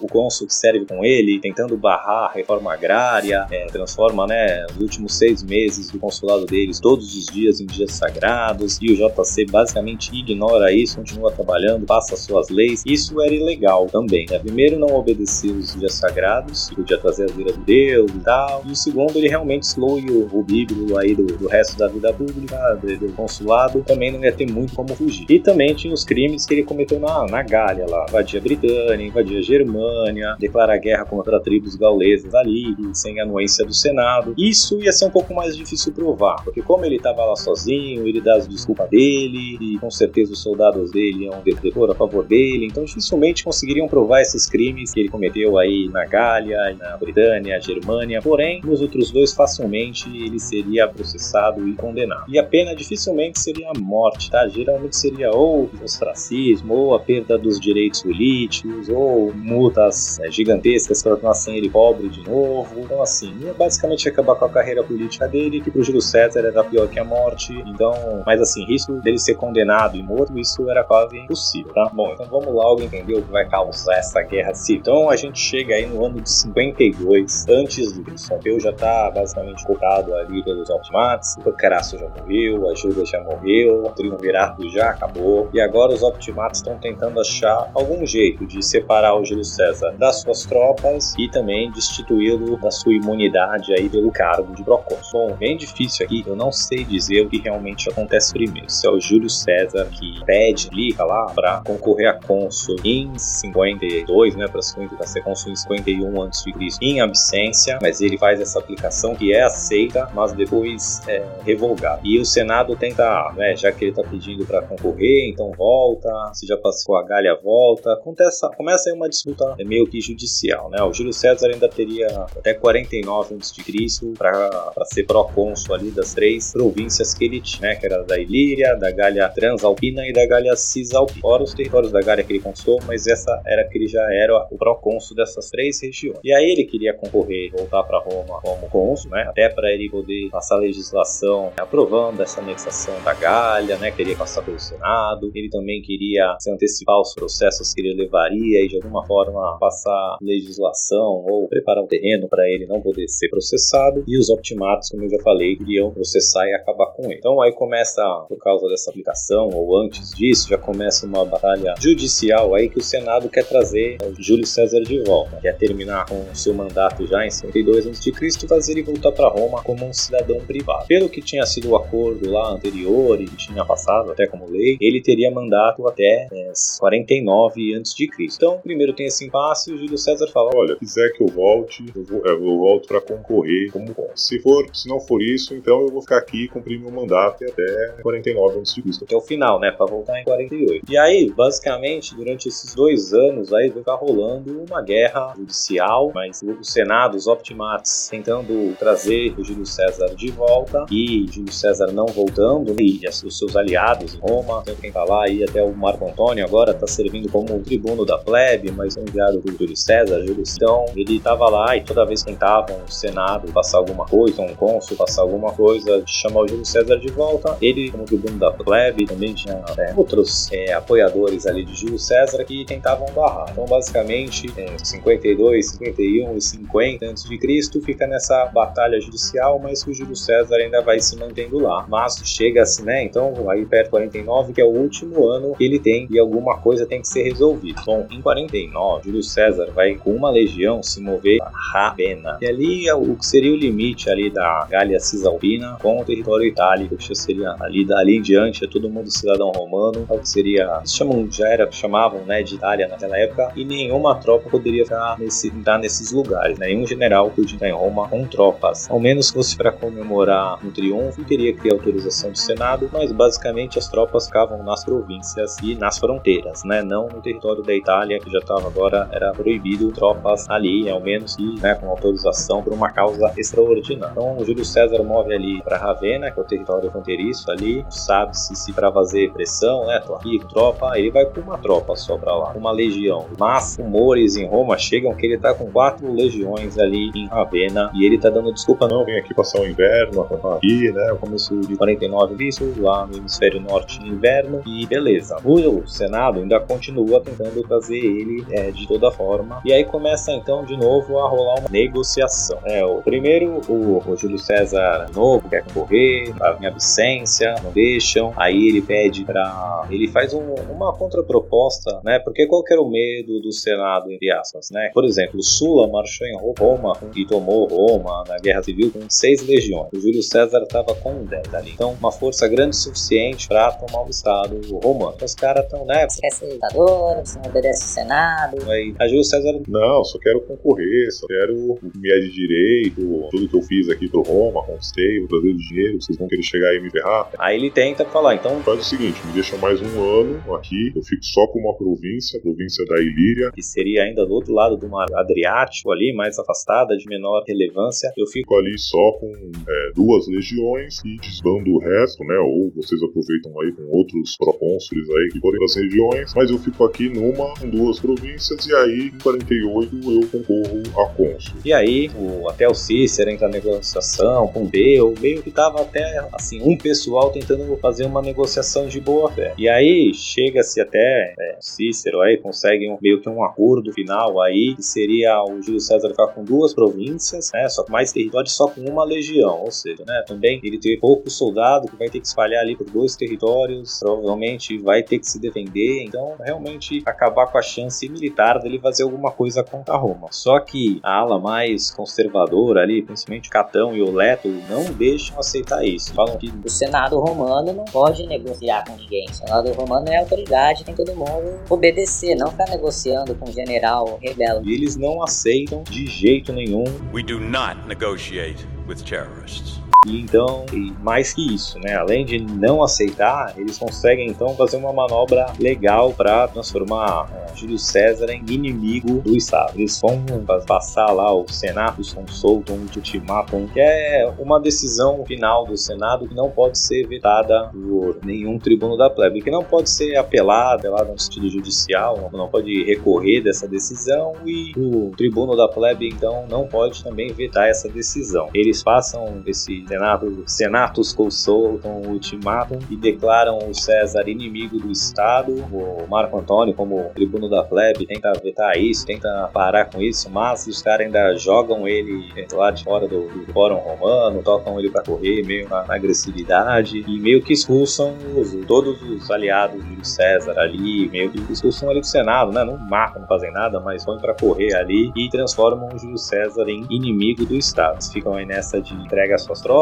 o 0.00 0.08
cônsul 0.08 0.46
que 0.46 0.54
serve 0.54 0.84
com 0.84 1.04
ele, 1.04 1.40
tentando 1.40 1.76
barrar 1.76 2.30
a 2.30 2.32
reforma 2.32 2.72
agrária, 2.72 3.46
é, 3.50 3.66
transforma, 3.66 4.26
né, 4.26 4.66
os 4.70 4.78
últimos 4.78 5.16
seis 5.16 5.42
meses 5.42 5.90
do 5.90 5.98
consulado 5.98 6.46
deles, 6.46 6.80
todos 6.80 7.16
os 7.16 7.26
dias 7.26 7.60
em 7.60 7.66
dias 7.66 7.92
sagrados, 7.92 8.78
e 8.80 8.92
o 8.92 8.96
JC 8.96 9.46
basicamente 9.46 10.14
ignora 10.14 10.72
isso, 10.72 10.96
continua 10.96 11.32
trabalhando, 11.32 11.86
passa 11.86 12.16
suas 12.16 12.48
leis. 12.48 12.82
Isso 12.86 13.20
era 13.20 13.32
ilegal 13.32 13.86
também, 13.86 14.26
né? 14.28 14.38
Primeiro, 14.38 14.78
não 14.78 14.94
obedecia 14.94 15.52
os 15.52 15.74
dias 15.74 15.94
sagrados, 15.94 16.70
podia 16.74 16.98
trazer 16.98 17.30
a 17.30 17.40
ira 17.40 17.52
de 17.52 17.60
Deus 17.60 18.10
e 18.10 18.20
tal, 18.20 18.62
e 18.66 18.72
o 18.72 18.76
segundo, 18.76 19.16
ele 19.16 19.28
realmente 19.28 19.64
exclui 19.64 20.06
o, 20.10 20.28
o 20.32 20.98
aí 20.98 21.14
do, 21.14 21.26
do 21.26 21.48
resto 21.48 21.76
da 21.76 21.88
vida 21.88 22.12
pública, 22.12 22.56
do, 22.74 22.96
do 22.96 23.12
consulado, 23.12 23.77
também 23.82 24.10
não 24.10 24.22
ia 24.22 24.32
ter 24.32 24.50
muito 24.50 24.74
como 24.74 24.94
fugir. 24.94 25.26
E 25.28 25.38
também 25.38 25.74
tinha 25.74 25.92
os 25.92 26.04
crimes 26.04 26.46
que 26.46 26.54
ele 26.54 26.62
cometeu 26.62 26.98
na, 26.98 27.26
na 27.26 27.42
Gália 27.42 27.86
lá, 27.88 28.06
invadia 28.08 28.40
a 28.40 28.42
Britânia, 28.42 29.06
invadia 29.06 29.38
a 29.38 29.42
Germânia, 29.42 30.36
declarar 30.38 30.78
guerra 30.78 31.04
contra 31.04 31.40
tribos 31.40 31.74
gaulesas 31.74 32.34
ali, 32.34 32.74
sem 32.92 33.20
anuência 33.20 33.64
do 33.64 33.72
Senado. 33.74 34.34
Isso 34.36 34.80
ia 34.82 34.92
ser 34.92 35.06
um 35.06 35.10
pouco 35.10 35.34
mais 35.34 35.56
difícil 35.56 35.92
provar, 35.92 36.42
porque 36.44 36.62
como 36.62 36.84
ele 36.84 36.96
estava 36.96 37.24
lá 37.24 37.36
sozinho, 37.36 38.06
ele 38.06 38.20
dá 38.20 38.36
as 38.36 38.46
desculpas 38.46 38.88
dele, 38.90 39.58
e 39.60 39.78
com 39.78 39.90
certeza 39.90 40.32
os 40.32 40.42
soldados 40.42 40.90
dele 40.90 41.24
iam 41.24 41.42
depor 41.42 41.90
a 41.90 41.94
favor 41.94 42.24
dele, 42.24 42.66
então 42.66 42.84
dificilmente 42.84 43.44
conseguiriam 43.44 43.88
provar 43.88 44.20
esses 44.20 44.48
crimes 44.48 44.92
que 44.92 45.00
ele 45.00 45.08
cometeu 45.08 45.58
aí 45.58 45.88
na 45.88 46.04
Gália, 46.04 46.76
na 46.78 46.96
Britânia, 46.96 47.60
Germânia. 47.60 48.20
Porém, 48.22 48.60
nos 48.62 48.80
outros 48.80 49.10
dois, 49.10 49.32
facilmente 49.32 50.08
ele 50.08 50.38
seria 50.38 50.86
processado 50.88 51.68
e 51.68 51.74
condenado. 51.74 52.24
E 52.28 52.38
a 52.38 52.44
pena 52.44 52.74
dificilmente 52.74 53.38
seria 53.38 53.67
a 53.68 53.78
morte, 53.78 54.30
tá? 54.30 54.48
Geralmente 54.48 54.96
seria 54.96 55.30
ou 55.30 55.68
ostracismo, 55.82 56.74
ou 56.74 56.94
a 56.94 57.00
perda 57.00 57.36
dos 57.36 57.60
direitos 57.60 58.02
políticos, 58.02 58.88
ou 58.88 59.32
multas 59.34 60.18
né, 60.18 60.30
gigantescas 60.30 61.02
que 61.02 61.08
tornassem 61.08 61.56
ele 61.56 61.68
pobre 61.68 62.08
de 62.08 62.22
novo. 62.28 62.80
Então, 62.80 63.02
assim, 63.02 63.36
ia 63.40 63.52
basicamente 63.52 64.08
acabar 64.08 64.34
com 64.36 64.44
a 64.44 64.48
carreira 64.48 64.82
política 64.82 65.28
dele, 65.28 65.60
que 65.60 65.70
pro 65.70 65.82
Júlio 65.82 66.00
César 66.00 66.40
era 66.40 66.64
pior 66.64 66.88
que 66.88 66.98
a 66.98 67.04
morte. 67.04 67.52
Então, 67.66 67.92
mas 68.24 68.40
assim, 68.40 68.64
risco 68.64 68.92
dele 69.02 69.18
ser 69.18 69.34
condenado 69.34 69.96
e 69.96 70.02
morto, 70.02 70.38
isso 70.38 70.68
era 70.70 70.82
quase 70.82 71.18
impossível, 71.18 71.72
tá? 71.74 71.90
Bom, 71.92 72.12
então 72.12 72.26
vamos 72.26 72.52
logo 72.52 72.82
entender 72.82 73.14
o 73.14 73.22
que 73.22 73.30
vai 73.30 73.48
causar 73.48 73.94
essa 73.96 74.22
guerra 74.22 74.54
civil. 74.54 74.80
Então, 74.80 75.10
a 75.10 75.16
gente 75.16 75.38
chega 75.38 75.74
aí 75.74 75.86
no 75.86 76.04
ano 76.04 76.20
de 76.20 76.30
52 76.30 77.46
antes 77.48 77.92
de 77.92 78.02
Cristo. 78.02 78.60
Já 78.60 78.72
tá 78.72 79.10
basicamente 79.10 79.62
focado 79.64 80.14
ali 80.14 80.42
pelos 80.42 80.70
Optimates, 80.70 81.36
o 81.44 81.52
Crasso 81.52 81.98
já 81.98 82.08
morreu, 82.08 82.70
a 82.70 82.74
Júlia 82.74 83.04
já 83.04 83.20
morreu, 83.22 83.57
o 83.66 83.88
Triunvirato 83.90 84.68
já 84.70 84.90
acabou, 84.90 85.48
e 85.52 85.60
agora 85.60 85.92
os 85.92 86.02
Optimates 86.02 86.60
estão 86.60 86.76
tentando 86.78 87.20
achar 87.20 87.70
algum 87.74 88.04
jeito 88.06 88.46
de 88.46 88.64
separar 88.64 89.18
o 89.18 89.24
Júlio 89.24 89.44
César 89.44 89.94
das 89.98 90.20
suas 90.22 90.44
tropas 90.44 91.14
e 91.18 91.28
também 91.28 91.70
destituí-lo 91.70 92.56
da 92.58 92.70
sua 92.70 92.92
imunidade 92.92 93.72
aí 93.72 93.88
pelo 93.88 94.10
cargo 94.10 94.54
de 94.54 94.62
Procônsul. 94.62 95.28
Bom, 95.28 95.34
bem 95.34 95.56
difícil 95.56 96.06
aqui, 96.06 96.22
eu 96.26 96.36
não 96.36 96.52
sei 96.52 96.84
dizer 96.84 97.22
o 97.22 97.28
que 97.28 97.38
realmente 97.38 97.88
acontece 97.88 98.32
primeiro. 98.32 98.70
Se 98.70 98.86
é 98.86 98.90
o 98.90 99.00
Júlio 99.00 99.30
César 99.30 99.86
que 99.86 100.24
pede, 100.24 100.68
liga 100.72 101.04
lá 101.04 101.26
para 101.34 101.60
concorrer 101.64 102.08
a 102.08 102.14
cônsul 102.14 102.76
em 102.84 103.18
52, 103.18 104.36
né, 104.36 104.46
para 104.46 104.62
ser 104.62 105.22
cônsul 105.22 105.52
em 105.52 105.56
51 105.56 106.22
a.C. 106.22 106.52
em 106.80 107.00
absência, 107.00 107.78
mas 107.80 108.00
ele 108.00 108.18
faz 108.18 108.40
essa 108.40 108.58
aplicação 108.58 109.14
que 109.14 109.32
é 109.32 109.42
aceita, 109.42 110.08
mas 110.14 110.32
depois 110.32 111.02
é 111.08 111.24
revogada. 111.44 112.00
E 112.04 112.18
o 112.18 112.24
Senado 112.24 112.76
tenta, 112.76 113.32
né, 113.36 113.47
já 113.56 113.70
que 113.72 113.84
ele 113.84 113.92
está 113.92 114.02
pedindo 114.02 114.46
para 114.46 114.62
concorrer, 114.62 115.28
então 115.28 115.52
volta, 115.52 116.08
se 116.34 116.46
já 116.46 116.56
passou 116.56 116.96
a 116.96 117.02
galha, 117.02 117.38
volta. 117.42 117.92
Acontece, 117.92 118.48
começa 118.56 118.88
aí 118.88 118.96
uma 118.96 119.08
disputa 119.08 119.54
é 119.58 119.64
meio 119.64 119.86
que 119.86 120.00
judicial, 120.00 120.70
né? 120.70 120.82
O 120.82 120.92
Júlio 120.92 121.12
César 121.12 121.48
ainda 121.48 121.68
teria 121.68 122.08
até 122.36 122.54
49 122.54 123.36
a.C. 123.36 124.12
para 124.16 124.72
ser 124.84 125.04
procônsul 125.04 125.74
ali 125.74 125.90
das 125.90 126.14
três 126.14 126.52
províncias 126.52 127.14
que 127.14 127.24
ele 127.24 127.40
tinha, 127.40 127.70
né, 127.70 127.76
que 127.76 127.86
era 127.86 128.02
da 128.04 128.18
Ilíria, 128.18 128.76
da 128.76 128.90
Gália 128.90 129.28
Transalpina 129.28 130.06
e 130.06 130.12
da 130.12 130.26
Gália 130.26 130.54
Cisalpina. 130.56 131.20
Fora 131.20 131.42
os 131.42 131.54
territórios 131.54 131.92
da 131.92 132.00
Gália 132.00 132.24
que 132.24 132.32
ele 132.32 132.40
conquistou, 132.40 132.78
mas 132.86 133.06
essa 133.06 133.40
era 133.46 133.64
que 133.64 133.76
ele 133.76 133.88
já 133.88 134.02
era 134.12 134.46
o 134.50 134.56
procônsul 134.56 135.16
dessas 135.16 135.50
três 135.50 135.80
regiões. 135.82 136.18
E 136.22 136.32
aí 136.32 136.50
ele 136.50 136.64
queria 136.64 136.94
concorrer, 136.94 137.50
voltar 137.50 137.82
para 137.82 137.98
Roma 137.98 138.40
como 138.40 138.68
cônsul, 138.68 139.10
né? 139.10 139.22
Até 139.28 139.48
para 139.48 139.70
ele 139.72 139.88
poder 139.90 140.28
passar 140.30 140.56
legislação 140.56 141.52
aprovando 141.56 142.22
essa 142.22 142.40
anexação 142.40 142.94
da 143.02 143.14
Gália, 143.28 143.76
né? 143.76 143.90
Queria 143.90 144.16
passar 144.16 144.42
pelo 144.42 144.58
Senado. 144.58 145.30
Ele 145.34 145.50
também 145.50 145.82
queria 145.82 146.34
se 146.40 146.50
antecipar 146.50 146.94
aos 146.94 147.14
processos 147.14 147.74
que 147.74 147.82
ele 147.82 147.94
levaria 147.94 148.64
e 148.64 148.68
de 148.68 148.76
alguma 148.76 149.06
forma 149.06 149.58
passar 149.58 150.16
legislação 150.22 151.24
ou 151.28 151.46
preparar 151.46 151.84
o 151.84 151.86
terreno 151.86 152.26
para 152.26 152.48
ele 152.48 152.66
não 152.66 152.80
poder 152.80 153.06
ser 153.06 153.28
processado. 153.28 154.02
E 154.08 154.18
os 154.18 154.30
optimatos, 154.30 154.88
como 154.88 155.04
eu 155.04 155.10
já 155.10 155.18
falei, 155.22 155.58
iriam 155.60 155.90
processar 155.90 156.46
e 156.46 156.54
acabar 156.54 156.86
com 156.86 157.04
ele. 157.04 157.16
Então 157.18 157.42
aí 157.42 157.52
começa, 157.52 158.02
por 158.28 158.38
causa 158.38 158.66
dessa 158.66 158.90
aplicação 158.90 159.50
ou 159.52 159.76
antes 159.76 160.10
disso, 160.10 160.48
já 160.48 160.56
começa 160.56 161.06
uma 161.06 161.22
batalha 161.26 161.74
judicial 161.78 162.54
aí 162.54 162.70
que 162.70 162.78
o 162.78 162.82
Senado 162.82 163.28
quer 163.28 163.46
trazer 163.46 163.98
o 164.06 164.22
Júlio 164.22 164.46
César 164.46 164.80
de 164.80 165.02
volta. 165.04 165.36
Quer 165.42 165.54
terminar 165.58 166.06
com 166.06 166.18
o 166.18 166.34
seu 166.34 166.54
mandato 166.54 167.06
já 167.06 167.26
em 167.26 167.30
52 167.30 167.88
a.C. 167.88 168.10
e 168.42 168.48
fazer 168.48 168.72
ele 168.72 168.84
voltar 168.84 169.12
para 169.12 169.28
Roma 169.28 169.62
como 169.62 169.84
um 169.84 169.92
cidadão 169.92 170.38
privado. 170.40 170.86
Pelo 170.86 171.10
que 171.10 171.20
tinha 171.20 171.44
sido 171.44 171.70
o 171.70 171.76
acordo 171.76 172.30
lá 172.30 172.52
anterior 172.52 173.17
que 173.24 173.36
tinha 173.36 173.64
passado 173.64 174.10
até 174.10 174.26
como 174.26 174.50
lei, 174.50 174.76
ele 174.80 175.00
teria 175.00 175.30
mandato 175.30 175.86
até 175.86 176.28
é, 176.32 176.52
49 176.78 177.74
a.C. 177.74 178.08
Então, 178.20 178.58
primeiro 178.62 178.92
tem 178.92 179.06
esse 179.06 179.24
impasse 179.24 179.70
e 179.70 179.74
o 179.74 179.78
Júlio 179.78 179.98
César 179.98 180.28
fala: 180.28 180.50
Olha, 180.54 180.74
se 180.74 180.80
quiser 180.80 181.12
que 181.12 181.22
eu 181.22 181.28
volte, 181.28 181.84
eu, 181.94 182.04
vou, 182.04 182.26
é, 182.26 182.32
eu 182.32 182.58
volto 182.58 182.88
para 182.88 183.00
concorrer 183.00 183.70
como 183.72 183.94
cônsul. 183.94 184.12
Se 184.14 184.38
for, 184.40 184.66
se 184.74 184.88
não 184.88 185.00
for 185.00 185.22
isso, 185.22 185.54
então 185.54 185.80
eu 185.80 185.88
vou 185.88 186.02
ficar 186.02 186.18
aqui 186.18 186.44
e 186.44 186.48
cumprir 186.48 186.78
meu 186.78 186.90
mandato 186.90 187.44
até 187.44 188.02
49 188.02 188.60
a.C. 188.60 188.82
até 189.02 189.16
o 189.16 189.20
final, 189.20 189.58
né, 189.60 189.70
para 189.70 189.86
voltar 189.86 190.20
em 190.20 190.24
48. 190.24 190.84
E 190.90 190.98
aí, 190.98 191.30
basicamente, 191.30 192.14
durante 192.14 192.48
esses 192.48 192.74
dois 192.74 193.12
anos 193.12 193.52
aí 193.52 193.68
vai 193.68 193.78
ficar 193.78 193.94
rolando 193.94 194.64
uma 194.68 194.82
guerra 194.82 195.34
judicial, 195.36 196.10
mas 196.14 196.42
o 196.42 196.64
Senado, 196.64 197.16
os 197.16 197.26
Optimates, 197.26 198.08
tentando 198.10 198.74
trazer 198.78 199.34
o 199.38 199.44
Júlio 199.44 199.66
César 199.66 200.14
de 200.14 200.30
volta 200.30 200.84
e 200.90 201.26
Júlio 201.30 201.52
César 201.52 201.92
não 201.92 202.06
voltando 202.06 202.74
e 202.80 203.06
os 203.08 203.38
seus 203.38 203.56
aliados 203.56 204.14
Roma, 204.14 204.62
tanto 204.64 204.80
quem 204.80 204.92
tá 204.92 205.04
lá 205.04 205.24
aí 205.24 205.42
até 205.42 205.62
o 205.62 205.72
Marco 205.74 206.06
Antônio 206.06 206.44
agora 206.44 206.74
tá 206.74 206.86
servindo 206.86 207.30
como 207.30 207.54
um 207.54 207.62
tribuno 207.62 208.04
da 208.04 208.18
plebe, 208.18 208.70
mas 208.70 208.96
enviado 208.96 209.40
por 209.40 209.52
Júlio 209.52 209.76
César, 209.76 210.20
Júlio 210.26 210.42
então 210.54 210.86
ele 210.96 211.20
tava 211.20 211.48
lá 211.48 211.76
e 211.76 211.82
toda 211.82 212.04
vez 212.04 212.22
que 212.22 212.32
tentava 212.32 212.72
o 212.72 212.90
Senado 212.90 213.52
passar 213.52 213.78
alguma 213.78 214.04
coisa, 214.04 214.42
um 214.42 214.54
cônsul 214.54 214.96
passar 214.96 215.22
alguma 215.22 215.52
coisa, 215.52 216.02
chamar 216.06 216.42
o 216.42 216.48
Júlio 216.48 216.64
César 216.64 216.96
de 216.96 217.08
volta, 217.08 217.56
ele 217.60 217.90
como 217.90 218.04
tribuno 218.04 218.38
da 218.38 218.50
plebe 218.50 219.06
também 219.06 219.34
tinha 219.34 219.62
é, 219.78 219.92
outros 219.96 220.50
é, 220.52 220.72
apoiadores 220.72 221.46
ali 221.46 221.64
de 221.64 221.74
Júlio 221.74 221.98
César 221.98 222.44
que 222.44 222.64
tentavam 222.64 223.06
barrar. 223.12 223.46
Então 223.50 223.64
basicamente 223.64 224.52
é, 224.56 224.76
52, 224.82 225.70
51 225.70 226.36
e 226.36 226.40
50 226.40 227.06
antes 227.06 227.24
de 227.24 227.38
Cristo 227.38 227.80
fica 227.80 228.06
nessa 228.06 228.46
batalha 228.46 229.00
judicial, 229.00 229.58
mas 229.58 229.82
que 229.82 229.90
o 229.90 229.94
Júlio 229.94 230.16
César 230.16 230.56
ainda 230.56 230.80
vai 230.82 231.00
se 231.00 231.16
mantendo 231.16 231.58
lá. 231.58 231.86
Mas 231.88 232.20
chega-se, 232.24 232.84
né? 232.84 232.97
Então 233.02 233.50
aí 233.50 233.64
perto 233.64 233.90
49, 233.90 234.52
que 234.52 234.60
é 234.60 234.64
o 234.64 234.68
último 234.68 235.28
ano 235.28 235.54
que 235.54 235.64
ele 235.64 235.78
tem 235.78 236.06
e 236.10 236.18
alguma 236.18 236.58
coisa 236.58 236.86
tem 236.86 237.00
que 237.00 237.08
ser 237.08 237.22
resolvida. 237.22 237.82
Bom, 237.84 238.06
em 238.10 238.20
49, 238.20 239.04
Júlio 239.04 239.22
César 239.22 239.70
vai 239.74 239.94
com 239.94 240.10
uma 240.10 240.30
legião 240.30 240.82
se 240.82 241.00
mover 241.00 241.40
a 241.42 241.50
Ravenna. 241.72 242.38
E 242.40 242.46
ali 242.46 242.88
é 242.88 242.94
o 242.94 243.14
que 243.14 243.26
seria 243.26 243.52
o 243.52 243.56
limite 243.56 244.10
ali 244.10 244.30
da 244.30 244.66
Gália 244.70 244.98
Cisalpina 245.00 245.76
com 245.80 246.00
o 246.00 246.04
território 246.04 246.46
itálico, 246.46 246.96
que 246.96 247.14
seria 247.14 247.54
ali 247.60 247.84
dali 247.84 248.16
em 248.16 248.22
diante, 248.22 248.64
é 248.64 248.68
todo 248.68 248.88
mundo 248.88 249.10
cidadão 249.10 249.50
romano, 249.50 250.06
é 250.08 250.14
o 250.14 250.18
que 250.18 250.28
seria, 250.28 250.82
chamam, 250.86 251.28
já 251.30 251.48
era, 251.48 251.70
chamavam, 251.70 252.20
né, 252.24 252.42
de 252.42 252.54
Itália 252.54 252.88
naquela 252.88 253.18
época, 253.18 253.52
e 253.56 253.64
nenhuma 253.64 254.14
tropa 254.16 254.50
poderia 254.50 254.84
ficar 254.84 255.18
nesse, 255.18 255.48
entrar 255.48 255.78
nesses 255.78 256.12
lugares, 256.12 256.58
né? 256.58 256.68
nenhum 256.68 256.86
general 256.86 257.30
podia 257.30 257.56
estar 257.56 257.68
em 257.68 257.72
Roma 257.72 258.08
com 258.08 258.24
tropas, 258.26 258.90
ao 258.90 259.00
menos 259.00 259.28
se 259.28 259.32
fosse 259.32 259.56
para 259.56 259.72
comemorar 259.72 260.64
um 260.64 260.70
triunfo, 260.70 261.24
teria 261.24 261.52
que 261.52 261.62
ter 261.62 261.72
autorização 261.72 262.30
do 262.30 262.38
Senado, 262.38 262.87
mas 262.92 263.12
basicamente 263.12 263.78
as 263.78 263.88
tropas 263.88 264.26
ficavam 264.26 264.62
nas 264.62 264.84
províncias 264.84 265.56
e 265.62 265.74
nas 265.74 265.98
fronteiras, 265.98 266.64
né, 266.64 266.82
não 266.82 267.08
no 267.08 267.20
território 267.20 267.62
da 267.62 267.74
Itália, 267.74 268.18
que 268.20 268.30
já 268.30 268.38
estava 268.38 268.68
agora, 268.68 269.08
era 269.12 269.32
proibido 269.32 269.90
tropas 269.92 270.48
ali, 270.48 270.88
ao 270.88 271.00
menos, 271.00 271.36
e, 271.38 271.60
né, 271.60 271.74
com 271.74 271.88
autorização 271.88 272.62
por 272.62 272.72
uma 272.72 272.90
causa 272.90 273.32
extraordinária. 273.36 274.12
Então, 274.12 274.36
o 274.36 274.44
Júlio 274.44 274.64
César 274.64 275.02
move 275.02 275.32
ali 275.32 275.62
para 275.62 275.76
Ravenna, 275.76 276.30
que 276.30 276.38
é 276.38 276.42
o 276.42 276.46
território 276.46 276.90
fronteiriço 276.90 277.50
ali, 277.50 277.84
sabe-se 277.90 278.54
se 278.54 278.72
para 278.72 278.92
fazer 278.92 279.32
pressão, 279.32 279.86
né, 279.86 280.00
tô 280.06 280.14
aqui, 280.14 280.38
tropa, 280.48 280.98
ele 280.98 281.10
vai 281.10 281.24
com 281.26 281.40
uma 281.40 281.58
tropa 281.58 281.96
só 281.96 282.16
para 282.16 282.34
lá, 282.34 282.52
uma 282.54 282.70
legião. 282.70 283.26
Mas 283.38 283.76
rumores 283.76 284.36
em 284.36 284.46
Roma 284.46 284.78
chegam 284.78 285.14
que 285.14 285.26
ele 285.26 285.38
tá 285.38 285.54
com 285.54 285.70
quatro 285.70 286.12
legiões 286.12 286.78
ali 286.78 287.10
em 287.14 287.26
Ravenna 287.26 287.90
e 287.94 288.04
ele 288.04 288.18
tá 288.18 288.30
dando 288.30 288.52
desculpa, 288.52 288.86
não, 288.86 289.08
Vem 289.08 289.18
aqui 289.18 289.32
passar 289.32 289.60
o 289.60 289.66
inverno, 289.66 290.20
aqui, 290.56 290.92
né? 290.92 291.08
no 291.08 291.16
começo 291.16 291.58
de 291.60 291.76
49 291.76 292.46
isso, 292.46 292.74
lá 292.80 293.06
no 293.06 293.16
hemisfério 293.16 293.60
norte 293.60 294.00
inverno 294.04 294.62
e 294.66 294.86
beleza. 294.86 295.36
O 295.44 295.86
Senado 295.86 296.40
ainda 296.40 296.60
continua 296.60 297.20
tentando 297.20 297.62
trazer 297.62 297.98
ele 297.98 298.44
é, 298.50 298.70
de 298.70 298.86
toda 298.86 299.10
forma 299.10 299.60
e 299.64 299.72
aí 299.72 299.84
começa 299.84 300.32
então 300.32 300.64
de 300.64 300.76
novo 300.76 301.18
a 301.18 301.28
rolar 301.28 301.60
uma 301.60 301.68
negociação. 301.68 302.58
É, 302.64 302.84
o 302.84 303.02
primeiro, 303.02 303.60
o, 303.68 304.02
o 304.06 304.16
Júlio 304.16 304.38
César 304.38 305.06
novo 305.14 305.48
quer 305.48 305.64
concorrer, 305.64 306.34
tá 306.36 306.56
em 306.60 306.66
absência, 306.66 307.54
não 307.62 307.70
deixam. 307.70 308.32
Aí 308.36 308.68
ele 308.68 308.80
pede 308.80 309.24
para 309.24 309.86
ele 309.90 310.08
faz 310.08 310.34
um, 310.34 310.54
uma 310.70 310.92
contraproposta, 310.92 312.00
né? 312.04 312.18
Porque 312.18 312.46
qual 312.46 312.62
que 312.62 312.72
era 312.72 312.82
o 312.82 312.90
medo 312.90 313.40
do 313.40 313.52
Senado 313.52 314.10
entre 314.10 314.30
aspas, 314.30 314.70
né? 314.70 314.90
Por 314.92 315.04
exemplo, 315.04 315.42
Sula 315.42 315.88
marchou 315.88 316.26
em 316.26 316.36
Roma 316.36 316.96
e 317.14 317.24
tomou 317.26 317.66
Roma 317.66 318.24
na 318.28 318.36
Guerra 318.36 318.62
Civil 318.62 318.90
com 318.90 319.08
seis 319.08 319.46
legiões. 319.46 319.88
O 319.92 320.00
Júlio 320.00 320.22
César 320.22 320.62
estava 320.62 320.94
com 320.94 321.24
10 321.24 321.54
ali. 321.54 321.72
Então, 321.72 321.96
uma 321.98 322.12
força 322.12 322.46
grande 322.48 322.67
o 322.68 322.72
suficiente 322.72 323.46
para 323.46 323.72
tomar 323.72 324.06
o 324.06 324.10
Estado 324.10 324.60
romano. 324.82 325.16
Os 325.22 325.34
caras 325.34 325.64
estão, 325.64 325.84
né? 325.84 326.08
Você 326.08 326.20
quer 326.20 326.30
ser 326.30 326.48
ditador, 326.48 327.16
você 327.24 327.38
não 327.38 327.50
obedece 327.50 327.82
ao 327.82 327.88
Senado. 327.88 328.70
Aí, 328.70 328.94
a 328.98 329.06
Júlio 329.06 329.24
César 329.24 329.60
Não, 329.68 330.04
só 330.04 330.18
quero 330.18 330.40
concorrer, 330.42 331.12
só 331.12 331.26
quero 331.26 331.72
o 331.72 331.76
que 331.76 331.98
me 331.98 332.10
é 332.10 332.18
de 332.18 332.30
direito, 332.32 333.28
tudo 333.30 333.48
que 333.48 333.56
eu 333.56 333.62
fiz 333.62 333.88
aqui 333.88 334.08
pro 334.08 334.22
Roma, 334.22 334.64
conquistei, 334.64 335.20
vou 335.20 335.28
trazer 335.28 335.54
dinheiro, 335.54 336.00
vocês 336.00 336.18
vão 336.18 336.28
querer 336.28 336.42
chegar 336.42 336.68
aí 336.68 336.78
e 336.78 336.80
me 336.80 336.90
ferrar. 336.90 337.30
Aí 337.38 337.56
ele 337.56 337.70
tenta 337.70 338.04
falar, 338.04 338.34
então 338.34 338.58
Faz 338.62 338.80
o 338.80 338.84
seguinte, 338.84 339.20
me 339.26 339.32
deixa 339.32 339.56
mais 339.58 339.80
um 339.80 340.20
ano 340.20 340.54
aqui, 340.54 340.92
eu 340.94 341.02
fico 341.02 341.24
só 341.24 341.46
com 341.48 341.60
uma 341.60 341.76
província, 341.76 342.38
a 342.38 342.42
província 342.42 342.84
da 342.86 343.00
Ilíria, 343.00 343.50
que 343.54 343.62
seria 343.62 344.02
ainda 344.02 344.26
do 344.26 344.34
outro 344.34 344.52
lado 344.52 344.76
do 344.76 344.88
mar 344.88 345.06
Adriático 345.14 345.92
ali, 345.92 346.12
mais 346.14 346.38
afastada, 346.38 346.96
de 346.96 347.06
menor 347.08 347.44
relevância. 347.46 348.12
Eu 348.16 348.26
fico 348.26 348.38
fico 348.48 348.56
ali 348.56 348.78
só 348.78 349.12
com 349.12 349.32
é, 349.68 349.92
duas 349.94 350.26
legiões 350.28 350.98
e 351.04 351.16
desbando 351.16 351.70
o 351.70 351.78
resto, 351.78 352.24
né? 352.24 352.36
Ou 352.58 352.72
vocês 352.74 353.00
aproveitam 353.02 353.60
aí 353.60 353.72
com 353.72 353.84
outros 353.96 354.36
procônsules 354.36 355.08
aí 355.08 355.28
que 355.32 355.40
forem 355.40 355.60
das 355.60 355.76
regiões, 355.76 356.32
mas 356.34 356.50
eu 356.50 356.58
fico 356.58 356.84
aqui 356.84 357.08
numa, 357.08 357.54
com 357.54 357.68
duas 357.68 358.00
províncias, 358.00 358.66
e 358.66 358.74
aí 358.74 359.12
em 359.14 359.18
48 359.18 359.96
eu 360.10 360.28
concorro 360.28 361.02
a 361.02 361.08
cônsul. 361.14 361.54
E 361.64 361.72
aí, 361.72 362.10
o, 362.16 362.48
até 362.48 362.68
o 362.68 362.74
Cícero 362.74 363.30
entra 363.30 363.46
na 363.48 363.54
negociação 363.54 364.48
com 364.48 364.66
Deu, 364.66 365.14
meio 365.20 365.42
que 365.42 365.50
tava 365.50 365.82
até, 365.82 366.28
assim, 366.32 366.60
um 366.62 366.76
pessoal 366.76 367.30
tentando 367.30 367.76
fazer 367.76 368.06
uma 368.06 368.20
negociação 368.20 368.86
de 368.86 369.00
boa 369.00 369.30
fé. 369.30 369.54
E 369.56 369.68
aí, 369.68 370.12
chega-se 370.14 370.80
até 370.80 371.34
é, 371.38 371.58
Cícero 371.60 372.20
aí, 372.20 372.36
consegue 372.38 372.88
um, 372.88 372.98
meio 373.00 373.20
que 373.20 373.28
um 373.28 373.44
acordo 373.44 373.92
final 373.92 374.40
aí, 374.40 374.74
que 374.74 374.82
seria 374.82 375.42
o 375.44 375.62
Júlio 375.62 375.80
César 375.80 376.08
ficar 376.08 376.28
com 376.28 376.44
duas 376.44 376.74
províncias, 376.74 377.50
né, 377.54 377.68
só 377.68 377.84
mais 377.88 378.12
território 378.12 378.50
só 378.50 378.68
com 378.68 378.80
uma 378.80 379.04
legião, 379.04 379.62
ou 379.62 379.70
seja, 379.70 380.04
né, 380.06 380.24
também 380.26 380.60
ele 380.62 380.78
ter 380.78 380.98
pouco 380.98 381.30
soldado 381.30 381.88
que 381.88 381.96
vai 381.96 382.08
ter 382.08 382.20
que 382.20 382.26
espalhar 382.26 382.47
ali 382.56 382.76
por 382.76 382.88
dois 382.90 383.16
territórios, 383.16 383.98
provavelmente 384.00 384.78
vai 384.78 385.02
ter 385.02 385.18
que 385.18 385.28
se 385.28 385.38
defender, 385.38 386.04
então 386.04 386.36
realmente 386.38 387.02
acabar 387.06 387.46
com 387.46 387.58
a 387.58 387.62
chance 387.62 388.08
militar 388.08 388.58
dele 388.58 388.78
fazer 388.78 389.02
alguma 389.02 389.30
coisa 389.30 389.62
contra 389.62 389.96
Roma. 389.96 390.28
Só 390.30 390.58
que 390.60 391.00
a 391.02 391.18
ala 391.18 391.38
mais 391.38 391.90
conservadora 391.90 392.82
ali, 392.82 393.02
principalmente 393.02 393.48
Catão 393.48 393.96
e 393.96 394.02
Oleto, 394.02 394.48
não 394.68 394.84
deixam 394.92 395.38
aceitar 395.38 395.84
isso. 395.84 396.12
Falam 396.14 396.36
que 396.36 396.52
O 396.64 396.70
Senado 396.70 397.18
romano 397.18 397.72
não 397.72 397.84
pode 397.84 398.26
negociar 398.26 398.84
com 398.86 398.96
ninguém. 398.96 399.26
O 399.28 399.34
Senado 399.34 399.72
romano 399.72 400.08
é 400.08 400.18
autoridade, 400.18 400.84
tem 400.84 400.94
todo 400.94 401.14
mundo 401.14 401.60
obedecer, 401.68 402.34
não 402.34 402.50
ficar 402.50 402.68
negociando 402.70 403.34
com 403.34 403.48
um 403.48 403.52
general 403.52 404.18
rebelde. 404.22 404.72
eles 404.72 404.96
não 404.96 405.22
aceitam 405.22 405.82
de 405.82 406.06
jeito 406.06 406.52
nenhum 406.52 406.84
We 407.12 407.22
do 407.22 407.40
not 407.40 407.86
negotiate 407.86 408.66
with 408.86 409.02
terrorists. 409.04 409.87
E 410.06 410.20
então, 410.20 410.64
e 410.72 410.92
mais 411.02 411.32
que 411.32 411.54
isso, 411.54 411.76
né? 411.80 411.96
Além 411.96 412.24
de 412.24 412.38
não 412.38 412.84
aceitar, 412.84 413.52
eles 413.58 413.76
conseguem 413.76 414.28
então 414.28 414.54
fazer 414.54 414.76
uma 414.76 414.92
manobra 414.92 415.46
legal 415.58 416.12
para 416.12 416.46
transformar 416.46 417.28
é, 417.34 417.56
Júlio 417.56 417.78
César 417.78 418.30
em 418.30 418.44
inimigo 418.48 419.20
do 419.20 419.36
Estado. 419.36 419.72
Eles 419.74 420.00
vão 420.00 420.24
passar 420.64 421.10
lá 421.10 421.34
o 421.34 421.48
Senado 421.48 422.00
Consultum 422.14 422.74
um 422.74 422.86
ultimatum, 422.94 423.66
que 423.66 423.80
é 423.80 424.32
uma 424.38 424.60
decisão 424.60 425.24
final 425.26 425.66
do 425.66 425.76
Senado 425.76 426.28
que 426.28 426.34
não 426.34 426.48
pode 426.48 426.78
ser 426.78 427.04
vetada 427.08 427.68
por 427.72 428.24
nenhum 428.24 428.56
tribuno 428.56 428.96
da 428.96 429.10
plebe, 429.10 429.42
que 429.42 429.50
não 429.50 429.64
pode 429.64 429.90
ser 429.90 430.14
apelada, 430.14 430.76
apelada 430.76 431.10
no 431.10 431.18
sentido 431.18 431.48
judicial, 431.48 432.30
não 432.32 432.48
pode 432.48 432.84
recorrer 432.84 433.40
dessa 433.40 433.66
decisão 433.66 434.34
e 434.46 434.72
o 434.76 435.10
tribuno 435.16 435.56
da 435.56 435.66
plebe 435.66 436.08
então 436.08 436.46
não 436.48 436.68
pode 436.68 437.02
também 437.02 437.32
vetar 437.32 437.68
essa 437.68 437.88
decisão. 437.88 438.48
Eles 438.54 438.80
passam 438.80 439.42
esse 439.44 439.87
Senado, 439.88 440.42
Senatus 440.46 441.12
consultam 441.12 442.02
o 442.02 442.08
ultimatum 442.10 442.78
e 442.90 442.96
declaram 442.96 443.58
o 443.58 443.74
César 443.74 444.28
inimigo 444.28 444.78
do 444.78 444.92
Estado. 444.92 445.52
O 445.72 446.06
Marco 446.08 446.38
Antônio, 446.38 446.74
como 446.74 447.10
tribuno 447.14 447.48
da 447.48 447.64
plebe, 447.64 448.06
tenta 448.06 448.32
vetar 448.42 448.76
isso, 448.76 449.06
tenta 449.06 449.48
parar 449.52 449.86
com 449.86 450.00
isso, 450.02 450.28
mas 450.30 450.66
os 450.66 450.82
caras 450.82 451.06
ainda 451.06 451.34
jogam 451.36 451.88
ele 451.88 452.28
lá 452.52 452.70
de 452.70 452.84
fora 452.84 453.08
do, 453.08 453.28
do 453.28 453.52
fórum 453.52 453.76
romano, 453.78 454.42
tocam 454.42 454.78
ele 454.78 454.90
para 454.90 455.02
correr 455.02 455.42
meio 455.44 455.68
na, 455.68 455.84
na 455.84 455.94
agressividade 455.94 456.98
e 457.06 457.18
meio 457.18 457.42
que 457.42 457.52
expulsam 457.52 458.14
os- 458.36 458.54
todos 458.66 459.00
os 459.02 459.30
aliados 459.30 459.82
de 459.84 460.06
César 460.06 460.58
ali, 460.58 461.08
meio 461.08 461.30
que 461.30 461.52
expulsam 461.52 461.90
ele 461.90 462.00
do 462.00 462.06
Senado, 462.06 462.52
né? 462.52 462.62
Não 462.64 462.76
matam, 462.78 463.22
não 463.22 463.28
fazem 463.28 463.50
nada, 463.52 463.80
mas 463.80 464.04
vão 464.04 464.18
para 464.18 464.34
correr 464.34 464.74
ali 464.74 465.10
e 465.16 465.28
transformam 465.30 465.88
o 465.94 465.98
Júlio 465.98 466.18
César 466.18 466.68
em 466.68 466.84
inimigo 466.90 467.44
do 467.46 467.54
Estado. 467.54 467.98
Ficam 468.12 468.34
aí 468.34 468.44
nessa 468.44 468.80
de 468.80 468.92
entrega 468.94 469.38
suas 469.38 469.60
tropas, 469.60 469.77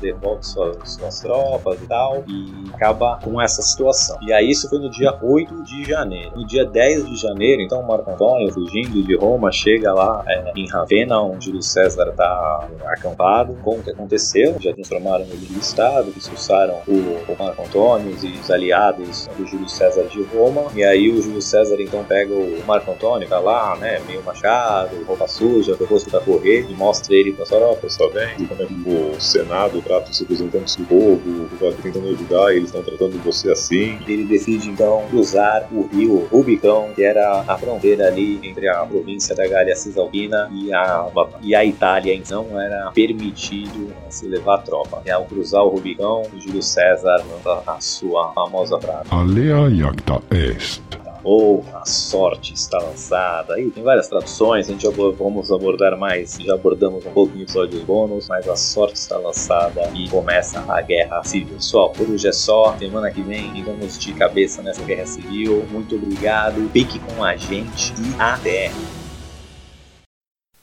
devolve 0.00 0.44
suas, 0.44 0.92
suas 0.92 1.20
tropas 1.20 1.80
e 1.82 1.86
tal, 1.86 2.24
e 2.26 2.70
acaba 2.74 3.18
com 3.22 3.40
essa 3.40 3.62
situação. 3.62 4.18
E 4.22 4.32
aí 4.32 4.50
isso 4.50 4.68
foi 4.68 4.78
no 4.78 4.90
dia 4.90 5.16
8 5.22 5.62
de 5.62 5.84
janeiro. 5.84 6.32
No 6.36 6.46
dia 6.46 6.64
10 6.64 7.06
de 7.06 7.16
janeiro, 7.16 7.62
então 7.62 7.80
o 7.80 7.86
Marco 7.86 8.10
Antônio, 8.10 8.52
fugindo 8.52 9.02
de 9.02 9.16
Roma, 9.16 9.50
chega 9.52 9.92
lá 9.92 10.24
é, 10.26 10.52
em 10.56 10.68
Ravenna, 10.68 11.20
onde 11.20 11.46
Júlio 11.46 11.62
César 11.62 12.08
está 12.08 12.68
acampado, 12.86 13.54
com 13.62 13.76
o 13.76 13.82
que 13.82 13.90
aconteceu, 13.90 14.56
já 14.60 14.72
transformaram 14.72 15.24
ele 15.24 15.48
em 15.54 15.58
Estado, 15.58 16.12
expulsaram 16.16 16.80
o, 16.86 16.92
o 16.92 17.36
Marco 17.38 17.62
Antônio 17.62 18.16
e 18.22 18.38
os 18.38 18.50
aliados 18.50 19.28
do 19.36 19.46
Júlio 19.46 19.68
César 19.68 20.04
de 20.04 20.22
Roma, 20.22 20.64
e 20.74 20.82
aí 20.82 21.10
o 21.10 21.22
Júlio 21.22 21.42
César 21.42 21.76
então 21.80 22.02
pega 22.04 22.32
o 22.32 22.62
Marco 22.66 22.90
Antônio, 22.90 23.28
tá 23.28 23.38
lá, 23.38 23.76
né, 23.76 24.00
meio 24.06 24.22
machado, 24.22 25.04
roupa 25.04 25.26
suja, 25.28 25.76
do 25.76 25.84
rosto 25.84 26.10
da 26.10 26.20
correr, 26.20 26.66
e 26.68 26.74
mostra 26.74 27.14
ele 27.14 27.36
as 27.40 27.48
tropas, 27.48 27.96
Tá 27.96 28.06
vendo 28.12 28.48
como 28.48 28.62
é 28.62 28.64
o 28.64 29.13
o 29.16 29.20
Senado 29.20 29.80
trata 29.82 30.10
os 30.10 30.18
representantes 30.18 30.76
do 30.76 30.84
povo, 30.84 31.48
que 31.48 31.56
tá 31.56 31.72
tentando 31.82 32.08
ajudar 32.08 32.52
e 32.52 32.56
eles 32.56 32.68
estão 32.68 32.82
tratando 32.82 33.22
você 33.22 33.50
assim. 33.50 33.98
Ele 34.06 34.24
decide 34.24 34.68
então 34.68 35.04
cruzar 35.10 35.68
o 35.72 35.86
rio 35.86 36.26
Rubicão, 36.30 36.90
que 36.94 37.02
era 37.02 37.44
a 37.46 37.58
fronteira 37.58 38.08
ali 38.08 38.40
entre 38.42 38.68
a 38.68 38.84
província 38.84 39.34
da 39.34 39.46
Gália 39.46 39.74
Cisalpina 39.76 40.50
e 40.52 40.72
a, 40.72 41.06
e 41.42 41.54
a 41.54 41.64
Itália. 41.64 42.14
Então 42.14 42.60
era 42.60 42.90
permitido 42.92 43.92
se 44.08 44.26
levar 44.26 44.58
tropa. 44.58 45.02
E 45.06 45.10
ao 45.10 45.24
cruzar 45.24 45.62
o 45.64 45.68
Rubicão, 45.68 46.22
o 46.32 46.40
Júlio 46.40 46.62
César 46.62 47.24
manda 47.30 47.62
a 47.66 47.80
sua 47.80 48.32
famosa 48.32 48.80
frase. 48.80 49.08
Alea 49.10 49.70
jacta 49.70 50.20
est. 50.30 51.03
ou 51.24 51.64
a 51.74 51.84
sorte 51.86 52.52
está 52.54 52.78
lançada. 52.78 53.54
Aí 53.54 53.70
tem 53.70 53.82
várias 53.82 54.06
traduções, 54.06 54.68
a 54.68 54.72
gente 54.72 54.86
abo- 54.86 55.12
vamos 55.12 55.50
abordar 55.50 55.96
mais, 55.98 56.36
já 56.40 56.54
abordamos 56.54 57.04
um 57.06 57.10
pouco 57.10 57.36
em 57.36 57.42
episódios 57.42 57.82
bônus, 57.82 58.28
mas 58.28 58.48
a 58.48 58.54
sorte 58.56 58.94
está 58.96 59.16
lançada 59.16 59.90
e 59.94 60.08
começa 60.08 60.64
a 60.68 60.80
guerra 60.80 61.22
civil. 61.24 61.56
Só, 61.58 61.88
por 61.88 62.08
hoje 62.08 62.28
é 62.28 62.32
só, 62.32 62.76
semana 62.78 63.10
que 63.10 63.22
vem 63.22 63.62
vamos 63.64 63.98
de 63.98 64.12
cabeça 64.12 64.62
nessa 64.62 64.82
guerra 64.84 65.06
civil. 65.06 65.64
Muito 65.70 65.96
obrigado, 65.96 66.68
fique 66.70 66.98
com 66.98 67.24
a 67.24 67.36
gente 67.36 67.92
e 67.98 68.20
até! 68.20 69.03